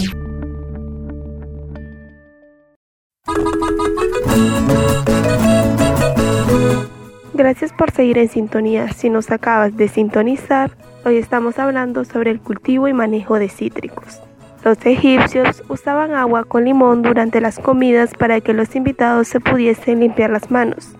Gracias 7.34 7.73
por 7.73 7.91
seguir 7.91 8.19
en 8.19 8.30
sintonía. 8.30 8.93
Si 8.93 9.10
nos 9.10 9.32
acabas 9.32 9.75
de 9.75 9.89
sintonizar, 9.89 10.71
hoy 11.04 11.17
estamos 11.17 11.60
hablando 11.60 12.06
sobre 12.06 12.32
el 12.32 12.39
cultivo 12.39 12.88
y 12.88 12.93
manejo 12.93 13.38
de 13.38 13.49
cítricos. 13.49 14.21
Los 14.65 14.84
egipcios 14.84 15.62
usaban 15.69 16.15
agua 16.15 16.43
con 16.43 16.65
limón 16.65 17.04
durante 17.04 17.39
las 17.39 17.60
comidas 17.60 18.15
para 18.17 18.41
que 18.41 18.51
los 18.51 18.75
invitados 18.75 19.28
se 19.28 19.39
pudiesen 19.39 19.99
limpiar 19.99 20.32
las 20.32 20.49
manos. 20.49 20.95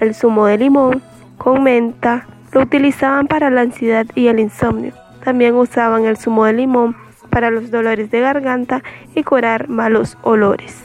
El 0.00 0.14
zumo 0.14 0.46
de 0.46 0.56
limón 0.56 1.02
con 1.36 1.62
menta 1.62 2.26
lo 2.52 2.62
utilizaban 2.62 3.26
para 3.26 3.50
la 3.50 3.60
ansiedad 3.60 4.06
y 4.14 4.28
el 4.28 4.40
insomnio. 4.40 4.94
También 5.22 5.54
usaban 5.56 6.06
el 6.06 6.16
zumo 6.16 6.46
de 6.46 6.54
limón 6.54 6.96
para 7.28 7.50
los 7.50 7.70
dolores 7.70 8.10
de 8.10 8.20
garganta 8.20 8.82
y 9.14 9.22
curar 9.24 9.68
malos 9.68 10.16
olores. 10.22 10.82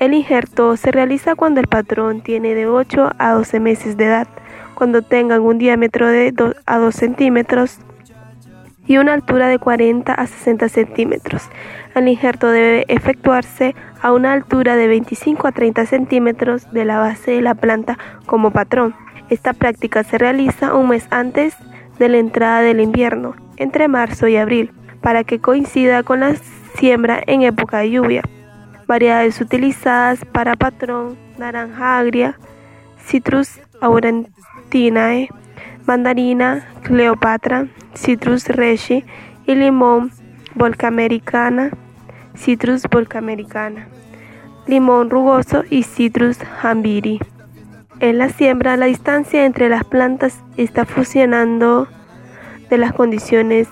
El 0.00 0.14
injerto 0.14 0.76
se 0.76 0.90
realiza 0.90 1.36
cuando 1.36 1.60
el 1.60 1.68
patrón 1.68 2.22
tiene 2.22 2.56
de 2.56 2.66
8 2.66 3.12
a 3.18 3.34
12 3.34 3.60
meses 3.60 3.96
de 3.96 4.06
edad, 4.06 4.26
cuando 4.74 5.02
tengan 5.02 5.42
un 5.42 5.58
diámetro 5.58 6.08
de 6.08 6.32
2 6.32 6.56
a 6.66 6.78
2 6.78 6.92
centímetros 6.92 7.78
y 8.86 8.98
una 8.98 9.14
altura 9.14 9.48
de 9.48 9.58
40 9.58 10.12
a 10.12 10.26
60 10.26 10.68
centímetros. 10.68 11.42
El 11.94 12.08
injerto 12.08 12.50
debe 12.50 12.84
efectuarse 12.88 13.74
a 14.00 14.12
una 14.12 14.32
altura 14.32 14.76
de 14.76 14.86
25 14.86 15.48
a 15.48 15.52
30 15.52 15.86
centímetros 15.86 16.70
de 16.72 16.84
la 16.84 16.98
base 16.98 17.32
de 17.32 17.40
la 17.40 17.54
planta 17.54 17.98
como 18.26 18.50
patrón. 18.50 18.94
Esta 19.28 19.52
práctica 19.52 20.04
se 20.04 20.18
realiza 20.18 20.74
un 20.74 20.90
mes 20.90 21.06
antes 21.10 21.56
de 21.98 22.08
la 22.08 22.18
entrada 22.18 22.60
del 22.60 22.80
invierno, 22.80 23.34
entre 23.56 23.88
marzo 23.88 24.28
y 24.28 24.36
abril, 24.36 24.72
para 25.00 25.24
que 25.24 25.40
coincida 25.40 26.02
con 26.02 26.20
la 26.20 26.34
siembra 26.76 27.22
en 27.26 27.42
época 27.42 27.78
de 27.78 27.90
lluvia. 27.90 28.22
Variedades 28.86 29.40
utilizadas 29.40 30.24
para 30.26 30.54
patrón, 30.54 31.16
naranja 31.38 31.98
agria, 31.98 32.38
Citrus 33.06 33.60
aurantinae, 33.80 35.28
mandarina 35.86 36.66
Cleopatra, 36.82 37.68
Citrus 37.94 38.48
reshi 38.48 39.04
y 39.46 39.54
limón 39.54 40.10
volcamericana, 40.54 41.70
Citrus 42.36 42.82
volcamericana, 42.90 43.86
limón 44.66 45.10
rugoso 45.10 45.62
y 45.70 45.84
Citrus 45.84 46.38
jambiri. 46.38 47.20
En 48.00 48.18
la 48.18 48.28
siembra, 48.28 48.76
la 48.76 48.86
distancia 48.86 49.46
entre 49.46 49.68
las 49.68 49.84
plantas 49.84 50.42
está 50.56 50.84
fusionando 50.84 51.86
de 52.68 52.78
las 52.78 52.92
condiciones 52.92 53.68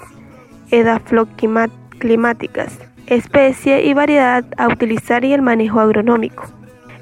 edafloclimáticas, 0.70 2.78
especie 3.06 3.84
y 3.84 3.92
variedad 3.92 4.44
a 4.56 4.68
utilizar 4.68 5.24
y 5.24 5.32
el 5.32 5.42
manejo 5.42 5.80
agronómico. 5.80 6.44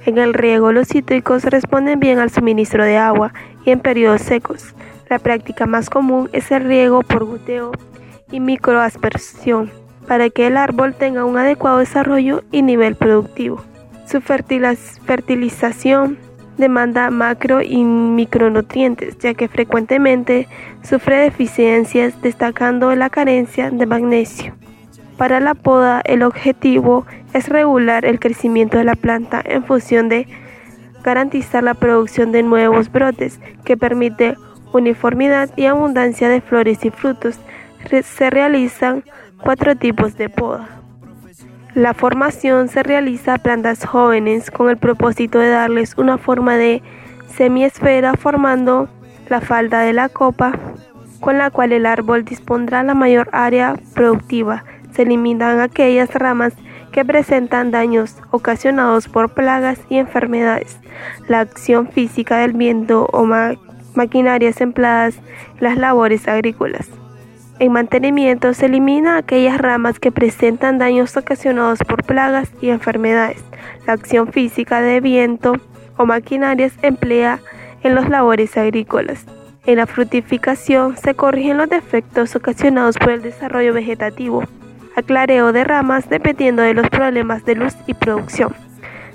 En 0.04 0.18
el 0.18 0.34
riego, 0.34 0.72
los 0.72 0.88
cítricos 0.88 1.44
responden 1.44 2.00
bien 2.00 2.18
al 2.18 2.30
suministro 2.30 2.84
de 2.84 2.96
agua 2.96 3.32
y 3.64 3.70
en 3.70 3.78
periodos 3.78 4.22
secos. 4.22 4.74
La 5.08 5.18
práctica 5.18 5.66
más 5.66 5.90
común 5.90 6.30
es 6.32 6.50
el 6.50 6.64
riego 6.64 7.02
por 7.02 7.24
goteo 7.24 7.72
y 8.30 8.40
microaspersión 8.40 9.70
para 10.06 10.30
que 10.30 10.46
el 10.46 10.56
árbol 10.56 10.94
tenga 10.94 11.24
un 11.24 11.38
adecuado 11.38 11.78
desarrollo 11.78 12.42
y 12.50 12.62
nivel 12.62 12.96
productivo. 12.96 13.62
Su 14.06 14.20
fertilización 14.20 16.18
demanda 16.58 17.10
macro 17.10 17.62
y 17.62 17.82
micronutrientes, 17.84 19.18
ya 19.18 19.34
que 19.34 19.48
frecuentemente 19.48 20.48
sufre 20.82 21.16
deficiencias, 21.16 22.20
destacando 22.20 22.94
la 22.94 23.10
carencia 23.10 23.70
de 23.70 23.86
magnesio. 23.86 24.54
Para 25.16 25.40
la 25.40 25.54
poda, 25.54 26.02
el 26.04 26.22
objetivo 26.22 27.06
es 27.32 27.48
regular 27.48 28.04
el 28.04 28.18
crecimiento 28.18 28.78
de 28.78 28.84
la 28.84 28.96
planta 28.96 29.40
en 29.44 29.64
función 29.64 30.08
de 30.08 30.26
garantizar 31.02 31.62
la 31.62 31.74
producción 31.74 32.32
de 32.32 32.42
nuevos 32.42 32.90
brotes, 32.90 33.40
que 33.64 33.76
permite 33.76 34.36
uniformidad 34.72 35.50
y 35.56 35.66
abundancia 35.66 36.28
de 36.28 36.40
flores 36.40 36.84
y 36.84 36.90
frutos. 36.90 37.38
Se 38.04 38.30
realizan 38.30 39.04
cuatro 39.42 39.76
tipos 39.76 40.16
de 40.16 40.28
poda. 40.28 40.68
La 41.74 41.94
formación 41.94 42.68
se 42.68 42.82
realiza 42.82 43.34
a 43.34 43.38
plantas 43.38 43.84
jóvenes 43.84 44.50
con 44.50 44.68
el 44.68 44.76
propósito 44.76 45.38
de 45.38 45.48
darles 45.48 45.96
una 45.96 46.18
forma 46.18 46.56
de 46.56 46.82
semiesfera 47.28 48.14
formando 48.14 48.88
la 49.28 49.40
falda 49.40 49.80
de 49.80 49.94
la 49.94 50.10
copa 50.10 50.52
con 51.22 51.38
la 51.38 51.50
cual 51.50 51.72
el 51.72 51.86
árbol 51.86 52.24
dispondrá 52.24 52.82
la 52.82 52.94
mayor 52.94 53.30
área 53.32 53.76
productiva. 53.94 54.64
Se 54.92 55.02
eliminan 55.02 55.60
aquellas 55.60 56.12
ramas 56.14 56.52
que 56.90 57.04
presentan 57.04 57.70
daños 57.70 58.16
ocasionados 58.30 59.08
por 59.08 59.32
plagas 59.32 59.78
y 59.88 59.96
enfermedades. 59.96 60.78
La 61.28 61.40
acción 61.40 61.88
física 61.88 62.38
del 62.38 62.52
viento 62.52 63.06
o 63.12 63.24
maquinarias 63.94 64.60
empleadas 64.60 65.16
las 65.60 65.76
labores 65.76 66.28
agrícolas. 66.28 66.88
En 67.58 67.72
mantenimiento 67.72 68.54
se 68.54 68.66
elimina 68.66 69.16
aquellas 69.16 69.58
ramas 69.58 70.00
que 70.00 70.10
presentan 70.10 70.78
daños 70.78 71.16
ocasionados 71.16 71.78
por 71.80 72.02
plagas 72.02 72.50
y 72.60 72.70
enfermedades. 72.70 73.42
La 73.86 73.92
acción 73.92 74.32
física 74.32 74.80
de 74.80 75.00
viento 75.00 75.54
o 75.96 76.06
maquinarias 76.06 76.72
emplea 76.82 77.40
en 77.82 77.94
las 77.94 78.08
labores 78.08 78.56
agrícolas. 78.56 79.26
En 79.64 79.76
la 79.76 79.86
frutificación 79.86 80.96
se 80.96 81.14
corrigen 81.14 81.56
los 81.56 81.68
defectos 81.68 82.34
ocasionados 82.34 82.98
por 82.98 83.10
el 83.10 83.22
desarrollo 83.22 83.72
vegetativo, 83.72 84.42
aclareo 84.96 85.52
de 85.52 85.62
ramas 85.62 86.08
dependiendo 86.08 86.62
de 86.62 86.74
los 86.74 86.88
problemas 86.90 87.44
de 87.44 87.54
luz 87.54 87.76
y 87.86 87.94
producción. 87.94 88.54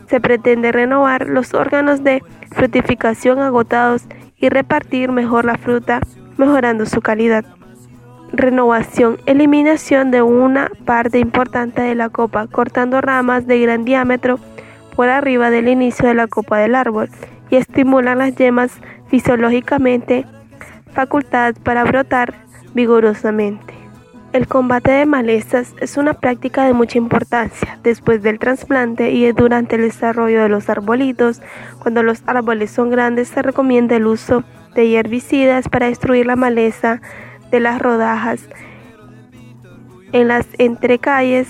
Se 0.09 0.21
pretende 0.21 0.71
renovar 0.71 1.27
los 1.27 1.53
órganos 1.53 2.01
de 2.03 2.23
frutificación 2.51 3.39
agotados 3.39 4.03
y 4.39 4.49
repartir 4.49 5.11
mejor 5.11 5.45
la 5.45 5.57
fruta, 5.57 5.99
mejorando 6.37 6.85
su 6.85 7.01
calidad. 7.01 7.45
Renovación, 8.31 9.17
eliminación 9.25 10.11
de 10.11 10.21
una 10.21 10.69
parte 10.85 11.19
importante 11.19 11.81
de 11.81 11.95
la 11.95 12.09
copa, 12.09 12.47
cortando 12.47 13.01
ramas 13.01 13.47
de 13.47 13.59
gran 13.59 13.85
diámetro 13.85 14.39
por 14.95 15.09
arriba 15.09 15.49
del 15.49 15.67
inicio 15.67 16.07
de 16.07 16.15
la 16.15 16.27
copa 16.27 16.57
del 16.57 16.75
árbol 16.75 17.09
y 17.49 17.55
estimulan 17.55 18.17
las 18.17 18.35
yemas 18.35 18.71
fisiológicamente 19.07 20.25
facultad 20.91 21.55
para 21.63 21.83
brotar 21.83 22.33
vigorosamente. 22.73 23.86
El 24.37 24.45
combate 24.45 24.91
de 24.91 25.07
malezas 25.07 25.73
es 25.81 25.97
una 25.97 26.13
práctica 26.13 26.63
de 26.67 26.73
mucha 26.73 26.99
importancia 26.99 27.79
después 27.81 28.21
del 28.21 28.37
trasplante 28.37 29.09
y 29.09 29.31
durante 29.31 29.77
el 29.77 29.81
desarrollo 29.81 30.43
de 30.43 30.47
los 30.47 30.69
arbolitos. 30.69 31.41
Cuando 31.79 32.03
los 32.03 32.21
árboles 32.27 32.69
son 32.69 32.91
grandes 32.91 33.29
se 33.29 33.41
recomienda 33.41 33.95
el 33.95 34.05
uso 34.05 34.43
de 34.75 34.93
herbicidas 34.93 35.67
para 35.69 35.87
destruir 35.87 36.27
la 36.27 36.35
maleza 36.35 37.01
de 37.49 37.59
las 37.59 37.81
rodajas. 37.81 38.47
En 40.11 40.27
las 40.27 40.45
entrecalles 40.59 41.47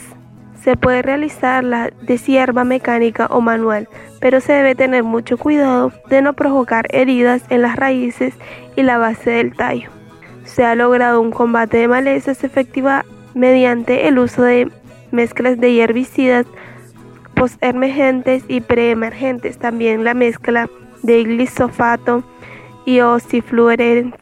se 0.64 0.78
puede 0.78 1.02
realizar 1.02 1.66
la 1.66 1.92
deshierva 2.04 2.64
mecánica 2.64 3.26
o 3.26 3.42
manual, 3.42 3.90
pero 4.22 4.40
se 4.40 4.54
debe 4.54 4.76
tener 4.76 5.04
mucho 5.04 5.38
cuidado 5.38 5.92
de 6.10 6.22
no 6.22 6.32
provocar 6.32 6.86
heridas 6.92 7.44
en 7.50 7.64
las 7.64 7.76
raíces 7.76 8.34
y 8.78 8.84
la 8.84 8.98
base 8.98 9.32
del 9.32 9.58
tallo 9.58 9.97
se 10.48 10.66
ha 10.66 10.74
logrado 10.76 11.22
un 11.22 11.32
combate 11.32 11.78
de 11.78 11.88
malezas 11.88 12.44
efectiva 12.44 13.06
mediante 13.36 14.08
el 14.08 14.18
uso 14.18 14.42
de 14.42 14.72
mezclas 15.12 15.60
de 15.60 15.80
herbicidas 15.82 16.46
postemergentes 17.36 18.44
y 18.48 18.62
preemergentes. 18.62 19.58
También 19.58 20.04
la 20.04 20.14
mezcla 20.14 20.70
de 21.04 21.24
glisofato 21.24 22.24
y 22.86 23.02
oxifluorfen 23.02 24.14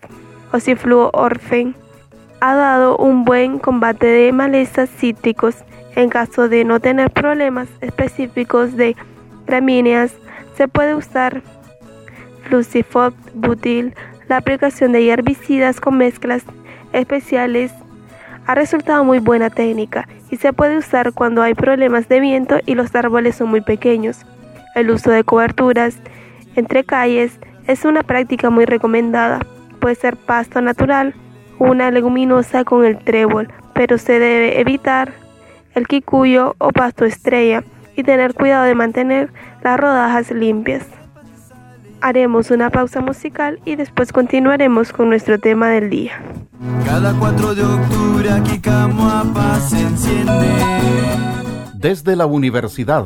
ha 2.41 2.55
dado 2.55 2.97
un 2.97 3.23
buen 3.23 3.59
combate 3.59 4.07
de 4.07 4.33
malezas 4.33 4.89
cítricos. 4.89 5.55
En 5.95 6.09
caso 6.09 6.49
de 6.49 6.65
no 6.65 6.81
tener 6.81 7.09
problemas 7.11 7.69
específicos 7.79 8.75
de 8.75 8.97
gramíneas, 9.47 10.13
se 10.57 10.67
puede 10.67 10.93
usar 10.95 11.41
flucifot 12.43 13.13
butil 13.33 13.93
la 14.27 14.37
aplicación 14.37 14.91
de 14.91 15.07
herbicidas 15.09 15.79
con 15.79 15.97
mezclas 15.97 16.43
especiales 16.93 17.71
ha 18.47 18.55
resultado 18.55 19.03
muy 19.03 19.19
buena 19.19 19.49
técnica 19.49 20.07
y 20.29 20.37
se 20.37 20.53
puede 20.53 20.77
usar 20.77 21.13
cuando 21.13 21.41
hay 21.41 21.53
problemas 21.53 22.07
de 22.07 22.19
viento 22.19 22.57
y 22.65 22.75
los 22.75 22.95
árboles 22.95 23.35
son 23.35 23.49
muy 23.49 23.61
pequeños. 23.61 24.25
El 24.75 24.91
uso 24.91 25.11
de 25.11 25.23
coberturas 25.23 25.97
entre 26.55 26.83
calles 26.83 27.39
es 27.67 27.85
una 27.85 28.03
práctica 28.03 28.49
muy 28.49 28.65
recomendada. 28.65 29.39
Puede 29.79 29.95
ser 29.95 30.15
pasto 30.15 30.61
natural 30.61 31.15
una 31.57 31.89
leguminosa 31.91 32.63
con 32.63 32.85
el 32.85 32.97
trébol, 32.97 33.47
pero 33.73 33.97
se 33.97 34.19
debe 34.19 34.59
evitar 34.59 35.13
el 35.73 35.87
quicuyo 35.87 36.55
o 36.57 36.69
pasto 36.69 37.05
estrella 37.05 37.63
y 37.95 38.03
tener 38.03 38.33
cuidado 38.33 38.65
de 38.65 38.75
mantener 38.75 39.29
las 39.63 39.79
rodajas 39.79 40.31
limpias. 40.31 40.85
Haremos 42.05 42.51
una 42.51 42.69
pausa 42.69 43.01
musical 43.01 43.59
y 43.65 43.77
después 43.77 44.13
continuaremos 44.13 44.93
con 44.93 45.09
nuestro 45.09 45.39
tema 45.39 45.71
del 45.71 45.89
día. 45.89 46.21
Cada 46.85 47.17
4 47.17 47.55
de 47.55 47.63
octubre 47.63 48.31
aquí 48.31 48.59
Camuapa 48.59 49.59
se 49.59 49.81
enciende. 49.81 50.53
Desde 51.73 52.15
la 52.15 52.27
universidad. 52.27 53.05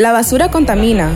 La 0.00 0.12
basura 0.12 0.50
contamina. 0.50 1.14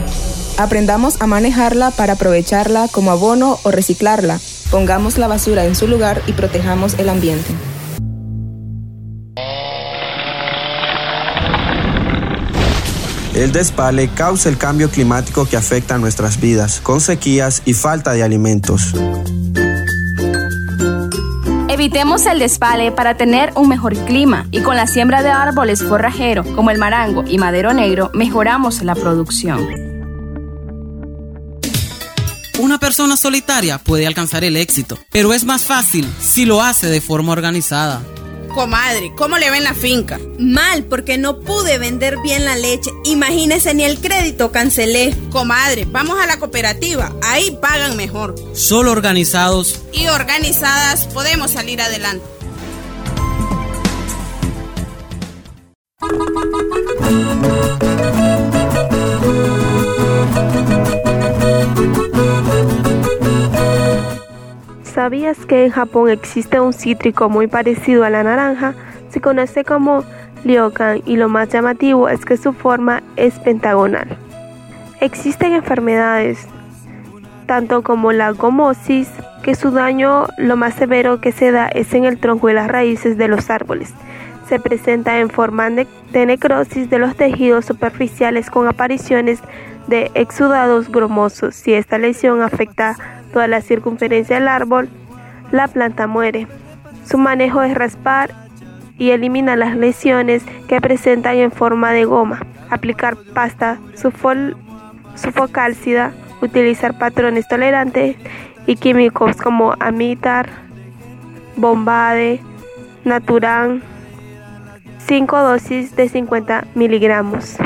Aprendamos 0.59 1.19
a 1.19 1.25
manejarla 1.25 1.89
para 1.89 2.13
aprovecharla 2.13 2.87
como 2.87 3.09
abono 3.09 3.57
o 3.63 3.71
reciclarla. 3.71 4.39
Pongamos 4.69 5.17
la 5.17 5.25
basura 5.25 5.65
en 5.65 5.73
su 5.73 5.87
lugar 5.87 6.21
y 6.27 6.33
protejamos 6.33 6.93
el 6.99 7.09
ambiente. 7.09 7.49
El 13.33 13.51
despale 13.51 14.09
causa 14.09 14.49
el 14.49 14.59
cambio 14.59 14.91
climático 14.91 15.47
que 15.47 15.57
afecta 15.57 15.95
a 15.95 15.97
nuestras 15.97 16.39
vidas, 16.39 16.79
con 16.79 17.01
sequías 17.01 17.63
y 17.65 17.73
falta 17.73 18.13
de 18.13 18.21
alimentos. 18.21 18.93
Evitemos 21.75 22.25
el 22.25 22.39
despale 22.39 22.93
para 22.93 23.17
tener 23.17 23.51
un 23.57 23.67
mejor 23.67 23.97
clima 24.05 24.47
y 24.49 24.61
con 24.61 24.77
la 24.77 24.87
siembra 24.87 25.21
de 25.23 25.29
árboles 25.29 25.83
forrajeros 25.83 26.47
como 26.55 26.71
el 26.71 26.77
marango 26.77 27.25
y 27.27 27.37
madero 27.37 27.73
negro 27.73 28.11
mejoramos 28.13 28.81
la 28.81 28.95
producción. 28.95 29.67
Una 32.59 32.79
persona 32.79 33.17
solitaria 33.17 33.77
puede 33.77 34.07
alcanzar 34.07 34.45
el 34.45 34.55
éxito, 34.55 34.97
pero 35.11 35.33
es 35.33 35.43
más 35.43 35.65
fácil 35.65 36.09
si 36.17 36.45
lo 36.45 36.61
hace 36.61 36.87
de 36.87 37.01
forma 37.01 37.33
organizada. 37.33 38.01
Comadre, 38.55 39.11
¿cómo 39.17 39.37
le 39.37 39.51
ven 39.51 39.65
la 39.65 39.73
finca? 39.73 40.17
Mal, 40.39 40.85
porque 40.85 41.17
no 41.17 41.41
pude 41.41 41.77
vender 41.77 42.15
bien 42.23 42.45
la 42.45 42.55
leche. 42.55 42.89
Imagínese 43.03 43.73
ni 43.73 43.83
el 43.83 43.99
crédito 43.99 44.53
cancelé. 44.53 45.13
Comadre, 45.29 45.83
vamos 45.83 46.17
a 46.21 46.25
la 46.25 46.39
cooperativa. 46.39 47.13
Ahí 47.21 47.57
pagan 47.61 47.97
mejor. 47.97 48.33
Solo 48.53 48.93
organizados 48.93 49.81
Y 49.91 50.07
organizadas 50.07 51.05
podemos 51.07 51.51
salir 51.51 51.81
adelante. 51.81 52.23
¿Sabías 64.95 65.45
que 65.45 65.65
en 65.65 65.71
Japón 65.71 66.09
existe 66.09 66.57
un 66.61 66.71
cítrico 66.71 67.27
muy 67.27 67.47
parecido 67.47 68.05
a 68.05 68.09
la 68.09 68.23
naranja? 68.23 68.75
Se 69.09 69.19
conoce 69.19 69.65
como 69.65 70.05
ryokan 70.45 71.01
y 71.05 71.17
lo 71.17 71.27
más 71.27 71.49
llamativo 71.49 72.07
es 72.07 72.23
que 72.23 72.37
su 72.37 72.53
forma 72.53 73.03
es 73.17 73.37
pentagonal. 73.39 74.07
Existen 75.01 75.51
enfermedades, 75.51 76.47
tanto 77.45 77.83
como 77.83 78.13
la 78.13 78.31
gomosis, 78.31 79.09
que 79.43 79.53
su 79.53 79.71
daño 79.71 80.27
lo 80.37 80.55
más 80.55 80.75
severo 80.75 81.19
que 81.19 81.33
se 81.33 81.51
da 81.51 81.67
es 81.67 81.93
en 81.93 82.05
el 82.05 82.17
tronco 82.17 82.49
y 82.49 82.53
las 82.53 82.69
raíces 82.69 83.17
de 83.17 83.27
los 83.27 83.49
árboles. 83.49 83.93
Se 84.47 84.61
presenta 84.61 85.19
en 85.19 85.29
forma 85.29 85.69
de 85.71 86.25
necrosis 86.25 86.89
de 86.89 86.99
los 86.99 87.17
tejidos 87.17 87.65
superficiales 87.65 88.49
con 88.49 88.65
apariciones 88.65 89.41
de 89.87 90.09
exudados 90.13 90.89
gromosos. 90.89 91.53
Si 91.53 91.73
esta 91.73 91.97
lesión 91.97 92.41
afecta 92.41 92.95
toda 93.35 93.47
la 93.49 93.59
circunferencia 93.59 94.37
del 94.37 94.47
árbol, 94.47 94.87
la 95.51 95.67
planta 95.67 96.07
muere. 96.07 96.47
Su 97.03 97.17
manejo 97.17 97.63
es 97.63 97.73
raspar 97.75 98.33
y 98.97 99.09
eliminar 99.09 99.57
las 99.57 99.75
lesiones 99.75 100.41
que 100.69 100.79
presentan 100.79 101.35
en 101.35 101.51
forma 101.51 101.91
de 101.91 102.05
goma, 102.05 102.39
aplicar 102.69 103.17
pasta 103.33 103.77
sulfocálcida, 105.15 106.13
utilizar 106.41 106.97
patrones 106.97 107.45
tolerantes 107.49 108.15
y 108.67 108.77
químicos 108.77 109.35
como 109.35 109.75
amitar, 109.81 110.47
bombade, 111.57 112.39
naturan, 113.03 113.83
5 114.99 115.39
dosis 115.41 115.93
de 115.97 116.07
50 116.07 116.67
miligramos. 116.73 117.57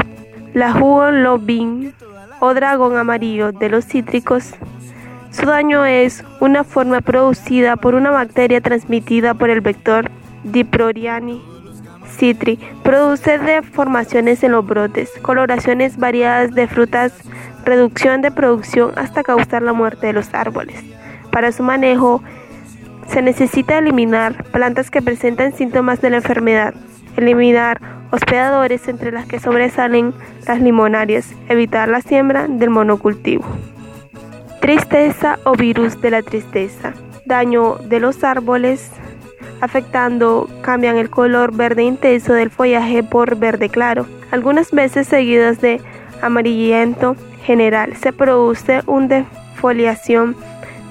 La 0.55 0.73
jugo 0.73 1.11
lobin 1.11 1.93
o 2.39 2.55
dragón 2.55 2.97
amarillo 2.97 3.51
de 3.51 3.69
los 3.69 3.85
cítricos. 3.85 4.55
Su 5.31 5.45
daño 5.45 5.85
es 5.85 6.23
una 6.39 6.63
forma 6.63 7.01
producida 7.01 7.75
por 7.75 7.95
una 7.95 8.11
bacteria 8.11 8.61
transmitida 8.61 9.33
por 9.33 9.49
el 9.49 9.61
vector 9.61 10.09
Diproriani 10.43 11.41
citri. 12.09 12.59
Produce 12.83 13.39
deformaciones 13.39 14.43
en 14.43 14.51
los 14.51 14.65
brotes, 14.65 15.09
coloraciones 15.21 15.97
variadas 15.97 16.51
de 16.51 16.67
frutas, 16.67 17.13
reducción 17.63 18.21
de 18.21 18.31
producción 18.31 18.91
hasta 18.97 19.23
causar 19.23 19.61
la 19.61 19.73
muerte 19.73 20.07
de 20.07 20.13
los 20.13 20.33
árboles. 20.33 20.83
Para 21.31 21.51
su 21.51 21.63
manejo 21.63 22.21
se 23.07 23.21
necesita 23.21 23.77
eliminar 23.77 24.43
plantas 24.45 24.91
que 24.91 25.01
presentan 25.01 25.53
síntomas 25.53 26.01
de 26.01 26.09
la 26.09 26.17
enfermedad, 26.17 26.73
eliminar 27.17 27.79
hospedadores 28.11 28.87
entre 28.87 29.11
las 29.11 29.25
que 29.25 29.39
sobresalen 29.39 30.13
las 30.47 30.59
limonarias, 30.61 31.33
evitar 31.47 31.89
la 31.89 32.01
siembra 32.01 32.47
del 32.47 32.69
monocultivo. 32.69 33.45
Tristeza 34.61 35.39
o 35.45 35.53
virus 35.53 35.99
de 36.01 36.11
la 36.11 36.21
tristeza. 36.21 36.93
Daño 37.25 37.75
de 37.75 37.99
los 37.99 38.23
árboles 38.23 38.91
afectando 39.61 40.49
cambian 40.61 40.97
el 40.97 41.09
color 41.09 41.55
verde 41.55 41.83
intenso 41.83 42.33
del 42.33 42.49
follaje 42.49 43.03
por 43.03 43.37
verde 43.37 43.69
claro. 43.69 44.05
Algunas 44.31 44.71
veces 44.71 45.07
seguidas 45.07 45.61
de 45.61 45.81
amarillento 46.21 47.15
general 47.43 47.95
se 47.95 48.13
produce 48.13 48.81
una 48.85 49.07
defoliación, 49.07 50.35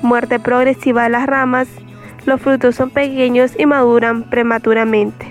muerte 0.03 0.39
progresiva 0.39 1.05
de 1.05 1.11
las 1.11 1.27
ramas. 1.27 1.69
Los 2.27 2.41
frutos 2.41 2.75
son 2.75 2.91
pequeños 2.91 3.53
y 3.59 3.67
maduran 3.67 4.25
prematuramente. 4.25 5.27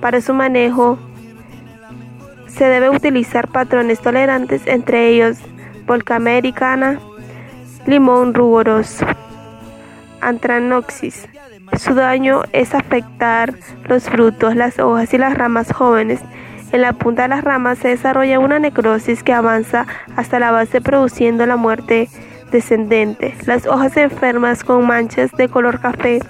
Para 0.00 0.20
su 0.20 0.34
manejo 0.34 0.98
se 2.46 2.64
debe 2.64 2.90
utilizar 2.90 3.48
patrones 3.48 4.00
tolerantes, 4.00 4.62
entre 4.66 5.08
ellos 5.08 5.38
volca 5.86 6.16
americana, 6.16 6.98
limón 7.86 8.34
rugoroso, 8.34 9.06
antranoxis. 10.20 11.28
Su 11.78 11.94
daño 11.94 12.42
es 12.52 12.74
afectar 12.74 13.54
los 13.88 14.04
frutos, 14.04 14.54
las 14.54 14.78
hojas 14.78 15.12
y 15.14 15.18
las 15.18 15.34
ramas 15.34 15.72
jóvenes. 15.72 16.20
En 16.72 16.82
la 16.82 16.92
punta 16.92 17.22
de 17.22 17.28
las 17.28 17.44
ramas 17.44 17.78
se 17.78 17.88
desarrolla 17.88 18.38
una 18.38 18.58
necrosis 18.58 19.22
que 19.22 19.32
avanza 19.32 19.86
hasta 20.16 20.38
la 20.38 20.50
base 20.50 20.80
produciendo 20.80 21.46
la 21.46 21.56
muerte 21.56 22.08
descendente. 22.50 23.34
Las 23.46 23.66
hojas 23.66 23.96
enfermas 23.96 24.64
con 24.64 24.86
manchas 24.86 25.30
de 25.32 25.48
color 25.48 25.80
café 25.80 26.20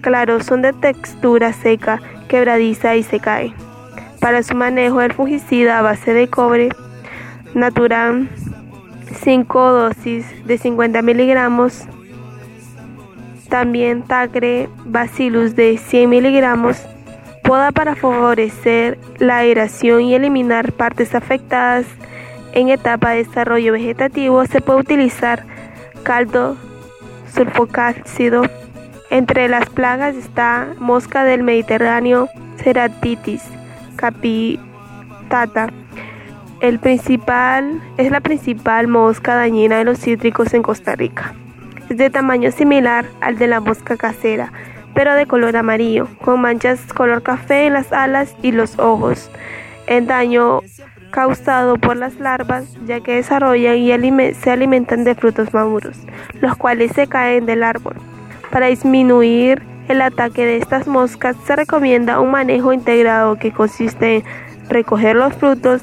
claro 0.00 0.42
son 0.42 0.62
de 0.62 0.72
textura 0.72 1.52
seca, 1.52 2.00
quebradiza 2.28 2.96
y 2.96 3.02
se 3.02 3.20
caen. 3.20 3.54
Para 4.20 4.42
su 4.42 4.54
manejo 4.54 5.00
el 5.00 5.12
fungicida 5.12 5.78
a 5.78 5.82
base 5.82 6.12
de 6.12 6.28
cobre, 6.28 6.70
Naturan 7.54 8.30
5 9.22 9.72
dosis 9.72 10.46
de 10.46 10.56
50 10.56 11.02
miligramos, 11.02 11.84
también 13.48 14.02
Tacre 14.02 14.68
Bacillus 14.84 15.54
de 15.56 15.76
100 15.76 16.08
miligramos, 16.08 16.78
poda 17.42 17.72
para 17.72 17.96
favorecer 17.96 18.98
la 19.18 19.38
aeración 19.38 20.02
y 20.02 20.14
eliminar 20.14 20.72
partes 20.72 21.14
afectadas 21.14 21.86
en 22.52 22.68
etapa 22.68 23.10
de 23.10 23.24
desarrollo 23.24 23.72
vegetativo, 23.72 24.44
se 24.46 24.60
puede 24.60 24.80
utilizar 24.80 25.44
caldo 26.02 26.56
sulfocálcido. 27.34 28.42
Entre 29.10 29.48
las 29.48 29.68
plagas 29.68 30.14
está 30.14 30.68
mosca 30.78 31.24
del 31.24 31.42
Mediterráneo, 31.42 32.28
ceratitis, 32.62 33.42
capitata. 33.96 35.70
El 36.60 36.78
principal 36.78 37.80
es 37.96 38.10
la 38.10 38.20
principal 38.20 38.86
mosca 38.86 39.34
dañina 39.34 39.78
de 39.78 39.84
los 39.84 39.98
cítricos 39.98 40.52
en 40.52 40.62
Costa 40.62 40.94
Rica. 40.94 41.34
Es 41.88 41.96
de 41.96 42.10
tamaño 42.10 42.52
similar 42.52 43.06
al 43.22 43.38
de 43.38 43.46
la 43.46 43.60
mosca 43.60 43.96
casera, 43.96 44.52
pero 44.94 45.14
de 45.14 45.24
color 45.24 45.56
amarillo, 45.56 46.06
con 46.22 46.42
manchas 46.42 46.80
color 46.92 47.22
café 47.22 47.64
en 47.64 47.72
las 47.72 47.94
alas 47.94 48.36
y 48.42 48.52
los 48.52 48.78
ojos. 48.78 49.30
El 49.86 50.06
daño 50.06 50.60
causado 51.10 51.76
por 51.76 51.96
las 51.96 52.20
larvas, 52.20 52.76
ya 52.86 53.00
que 53.00 53.14
desarrollan 53.14 53.76
y 53.78 54.34
se 54.34 54.50
alimentan 54.50 55.02
de 55.04 55.14
frutos 55.14 55.54
maduros, 55.54 55.96
los 56.42 56.56
cuales 56.56 56.92
se 56.92 57.06
caen 57.06 57.46
del 57.46 57.62
árbol. 57.62 57.94
Para 58.50 58.66
disminuir 58.66 59.62
el 59.88 60.02
ataque 60.02 60.44
de 60.44 60.58
estas 60.58 60.86
moscas 60.86 61.36
se 61.46 61.56
recomienda 61.56 62.20
un 62.20 62.30
manejo 62.30 62.74
integrado 62.74 63.36
que 63.36 63.50
consiste 63.50 64.16
en 64.16 64.24
recoger 64.68 65.16
los 65.16 65.34
frutos 65.34 65.82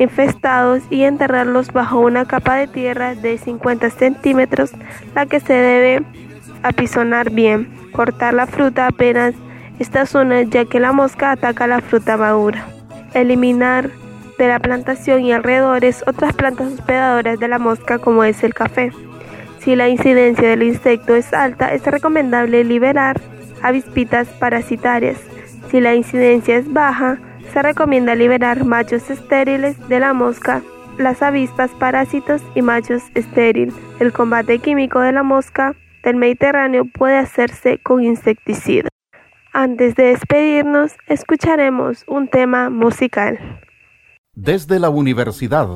infestados 0.00 0.82
y 0.90 1.04
enterrarlos 1.04 1.72
bajo 1.72 2.00
una 2.00 2.24
capa 2.24 2.56
de 2.56 2.66
tierra 2.66 3.14
de 3.14 3.36
50 3.36 3.90
centímetros, 3.90 4.72
la 5.14 5.26
que 5.26 5.40
se 5.40 5.52
debe 5.52 6.02
apisonar 6.62 7.30
bien, 7.30 7.68
cortar 7.92 8.34
la 8.34 8.46
fruta 8.46 8.86
apenas 8.86 9.34
esta 9.78 10.06
zona 10.06 10.42
ya 10.42 10.64
que 10.64 10.80
la 10.80 10.92
mosca 10.92 11.32
ataca 11.32 11.66
la 11.66 11.80
fruta 11.80 12.16
madura, 12.16 12.66
eliminar 13.14 13.90
de 14.38 14.48
la 14.48 14.58
plantación 14.58 15.20
y 15.20 15.32
alrededores 15.32 16.02
otras 16.06 16.34
plantas 16.34 16.72
hospedadoras 16.72 17.38
de 17.38 17.48
la 17.48 17.58
mosca 17.58 17.98
como 17.98 18.24
es 18.24 18.42
el 18.42 18.54
café. 18.54 18.92
Si 19.58 19.76
la 19.76 19.90
incidencia 19.90 20.48
del 20.48 20.62
insecto 20.62 21.14
es 21.14 21.34
alta, 21.34 21.74
es 21.74 21.84
recomendable 21.84 22.64
liberar 22.64 23.20
avispitas 23.62 24.28
parasitarias. 24.28 25.18
Si 25.70 25.80
la 25.80 25.94
incidencia 25.94 26.56
es 26.56 26.72
baja, 26.72 27.18
se 27.52 27.62
recomienda 27.62 28.14
liberar 28.14 28.64
machos 28.64 29.10
estériles 29.10 29.76
de 29.88 30.00
la 30.00 30.12
mosca, 30.12 30.62
las 30.98 31.22
avispas 31.22 31.70
parásitos 31.72 32.42
y 32.54 32.62
machos 32.62 33.02
estéril. 33.14 33.72
El 33.98 34.12
combate 34.12 34.58
químico 34.58 35.00
de 35.00 35.12
la 35.12 35.22
mosca 35.22 35.74
del 36.04 36.16
Mediterráneo 36.16 36.84
puede 36.84 37.18
hacerse 37.18 37.78
con 37.78 38.02
insecticida. 38.02 38.88
Antes 39.52 39.96
de 39.96 40.04
despedirnos, 40.04 40.92
escucharemos 41.08 42.04
un 42.06 42.28
tema 42.28 42.70
musical. 42.70 43.38
Desde 44.32 44.78
la 44.78 44.90
universidad. 44.90 45.68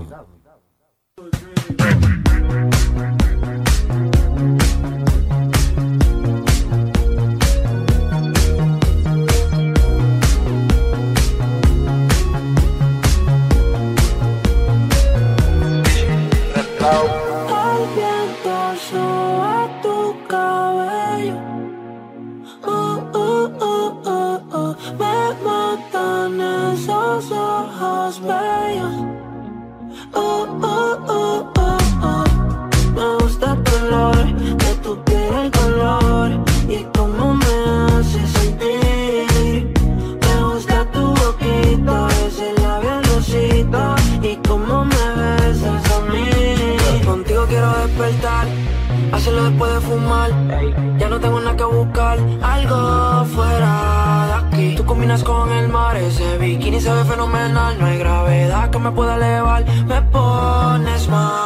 Bikini 56.64 56.80
se 56.80 56.90
ve 56.90 57.04
fenomenal. 57.04 57.78
No 57.78 57.86
hay 57.86 57.98
gravedad 57.98 58.70
que 58.70 58.78
me 58.78 58.90
pueda 58.90 59.16
elevar, 59.16 59.64
me 59.86 60.00
pones 60.02 61.08
mal 61.08 61.43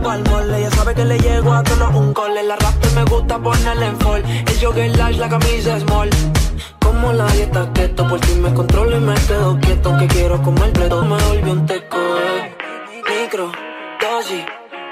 va 0.00 0.10
pa'l 0.10 0.22
mole. 0.30 0.58
Ella 0.58 0.70
sabe 0.70 0.94
que 0.94 1.04
le 1.04 1.18
llego 1.18 1.52
a 1.52 1.62
todos 1.62 1.94
un 1.94 2.12
cole. 2.12 2.42
La 2.42 2.56
rap 2.56 2.74
me 2.94 3.04
gusta 3.04 3.38
ponerle 3.38 3.86
en 3.86 3.96
fall. 4.00 4.22
El 4.46 4.60
jogger 4.60 4.96
large, 4.96 5.18
la 5.18 5.28
camisa 5.28 5.80
small. 5.80 6.10
Como 6.80 7.12
la 7.12 7.26
dieta 7.26 7.68
keto, 7.72 8.08
por 8.08 8.20
ti 8.20 8.34
me 8.34 8.52
controlo 8.52 8.96
y 8.96 9.00
me 9.00 9.14
quedo 9.14 9.58
quieto. 9.60 9.96
Que 9.98 10.06
quiero 10.06 10.42
comer 10.42 10.72
pleto, 10.72 11.02
me 11.02 11.16
volvió 11.24 11.52
un 11.52 11.66
teco. 11.66 11.98
Micro, 13.08 13.52
dosis, 14.00 14.44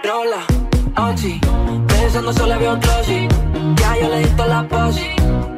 rola, 0.05 0.43
oxi. 1.11 1.41
Pensando 1.89 2.33
solo 2.33 2.55
había 2.55 2.73
un 2.73 2.81
trozi. 2.81 3.29
Ya 3.77 3.97
yo 4.01 4.09
le 4.09 4.19
di 4.21 4.31
la 4.37 4.67
posi. 4.69 5.58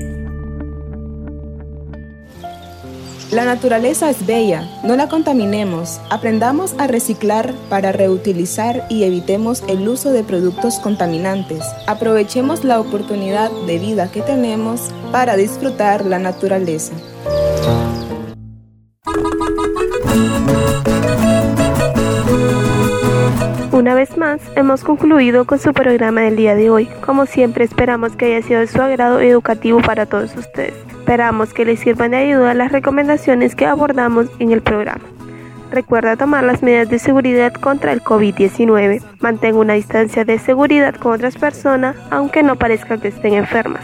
La 3.31 3.45
naturaleza 3.45 4.09
es 4.09 4.25
bella, 4.25 4.67
no 4.83 4.97
la 4.97 5.07
contaminemos, 5.07 6.01
aprendamos 6.09 6.75
a 6.77 6.87
reciclar 6.87 7.53
para 7.69 7.93
reutilizar 7.93 8.83
y 8.89 9.05
evitemos 9.05 9.63
el 9.69 9.87
uso 9.87 10.11
de 10.11 10.25
productos 10.25 10.79
contaminantes. 10.79 11.63
Aprovechemos 11.87 12.65
la 12.65 12.81
oportunidad 12.81 13.49
de 13.65 13.79
vida 13.79 14.11
que 14.11 14.21
tenemos 14.21 14.91
para 15.13 15.37
disfrutar 15.37 16.03
la 16.05 16.19
naturaleza. 16.19 16.91
Una 23.71 23.95
vez 23.95 24.17
más, 24.17 24.41
hemos 24.57 24.83
concluido 24.83 25.45
con 25.45 25.57
su 25.57 25.71
programa 25.71 26.19
del 26.23 26.35
día 26.35 26.55
de 26.55 26.69
hoy. 26.69 26.89
Como 27.05 27.25
siempre, 27.25 27.63
esperamos 27.63 28.11
que 28.17 28.25
haya 28.25 28.45
sido 28.45 28.59
de 28.59 28.67
su 28.67 28.81
agrado 28.81 29.21
educativo 29.21 29.79
para 29.81 30.05
todos 30.05 30.35
ustedes. 30.35 30.90
Esperamos 31.11 31.53
que 31.53 31.65
les 31.65 31.81
sirvan 31.81 32.11
de 32.11 32.17
ayuda 32.19 32.53
las 32.53 32.71
recomendaciones 32.71 33.53
que 33.53 33.65
abordamos 33.65 34.27
en 34.39 34.53
el 34.53 34.61
programa. 34.61 35.03
Recuerda 35.69 36.15
tomar 36.15 36.45
las 36.45 36.63
medidas 36.63 36.89
de 36.89 36.99
seguridad 36.99 37.51
contra 37.53 37.91
el 37.91 38.01
COVID-19. 38.01 39.01
Mantén 39.19 39.57
una 39.57 39.73
distancia 39.73 40.23
de 40.23 40.39
seguridad 40.39 40.95
con 40.95 41.11
otras 41.11 41.35
personas, 41.35 41.97
aunque 42.11 42.43
no 42.43 42.55
parezca 42.55 42.97
que 42.97 43.09
estén 43.09 43.33
enfermas. 43.33 43.83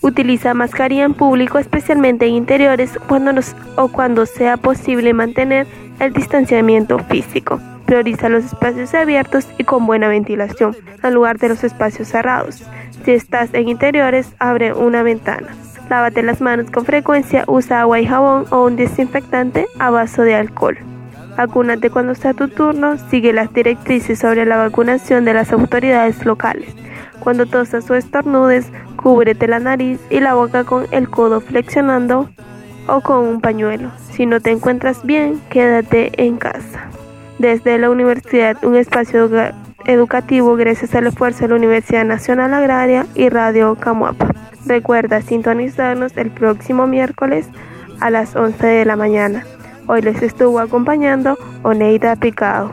Utiliza 0.00 0.54
mascarilla 0.54 1.04
en 1.04 1.12
público, 1.12 1.58
especialmente 1.58 2.24
en 2.24 2.32
interiores, 2.32 2.98
cuando 3.08 3.34
nos, 3.34 3.54
o 3.76 3.88
cuando 3.88 4.24
sea 4.24 4.56
posible 4.56 5.12
mantener 5.12 5.66
el 6.00 6.14
distanciamiento 6.14 6.98
físico. 6.98 7.60
Prioriza 7.84 8.30
los 8.30 8.42
espacios 8.42 8.94
abiertos 8.94 9.46
y 9.58 9.64
con 9.64 9.84
buena 9.84 10.08
ventilación, 10.08 10.74
en 11.02 11.12
lugar 11.12 11.36
de 11.36 11.50
los 11.50 11.62
espacios 11.62 12.08
cerrados. 12.08 12.64
Si 13.04 13.10
estás 13.10 13.52
en 13.52 13.68
interiores, 13.68 14.32
abre 14.38 14.72
una 14.72 15.02
ventana. 15.02 15.48
Lávate 15.88 16.22
las 16.22 16.40
manos 16.40 16.70
con 16.70 16.84
frecuencia, 16.84 17.44
usa 17.46 17.82
agua 17.82 18.00
y 18.00 18.06
jabón 18.06 18.46
o 18.50 18.64
un 18.64 18.76
desinfectante 18.76 19.66
a 19.78 19.90
vaso 19.90 20.22
de 20.22 20.34
alcohol. 20.34 20.78
Vacúnate 21.36 21.90
cuando 21.90 22.14
sea 22.14 22.32
tu 22.32 22.48
turno, 22.48 22.96
sigue 23.10 23.32
las 23.32 23.52
directrices 23.52 24.18
sobre 24.18 24.46
la 24.46 24.56
vacunación 24.56 25.24
de 25.24 25.34
las 25.34 25.52
autoridades 25.52 26.24
locales. 26.24 26.74
Cuando 27.20 27.46
tosas 27.46 27.90
o 27.90 27.94
estornudes, 27.94 28.66
cúbrete 28.96 29.48
la 29.48 29.58
nariz 29.58 30.00
y 30.10 30.20
la 30.20 30.34
boca 30.34 30.64
con 30.64 30.86
el 30.90 31.08
codo 31.10 31.40
flexionando 31.40 32.30
o 32.86 33.00
con 33.00 33.18
un 33.18 33.40
pañuelo. 33.40 33.90
Si 34.12 34.26
no 34.26 34.40
te 34.40 34.52
encuentras 34.52 35.04
bien, 35.04 35.40
quédate 35.50 36.12
en 36.22 36.36
casa. 36.36 36.88
Desde 37.38 37.78
la 37.78 37.90
universidad, 37.90 38.62
un 38.64 38.76
espacio 38.76 39.28
educativo 39.86 40.54
gracias 40.54 40.94
al 40.94 41.08
esfuerzo 41.08 41.40
de 41.40 41.48
la 41.48 41.56
Universidad 41.56 42.04
Nacional 42.04 42.54
Agraria 42.54 43.06
y 43.14 43.28
Radio 43.28 43.74
Camuapa. 43.74 44.28
Recuerda 44.66 45.20
sintonizarnos 45.20 46.16
el 46.16 46.30
próximo 46.30 46.86
miércoles 46.86 47.46
a 48.00 48.10
las 48.10 48.34
11 48.34 48.66
de 48.66 48.84
la 48.84 48.96
mañana. 48.96 49.44
Hoy 49.86 50.00
les 50.00 50.22
estuvo 50.22 50.58
acompañando 50.60 51.36
Oneida 51.62 52.16
Picado. 52.16 52.72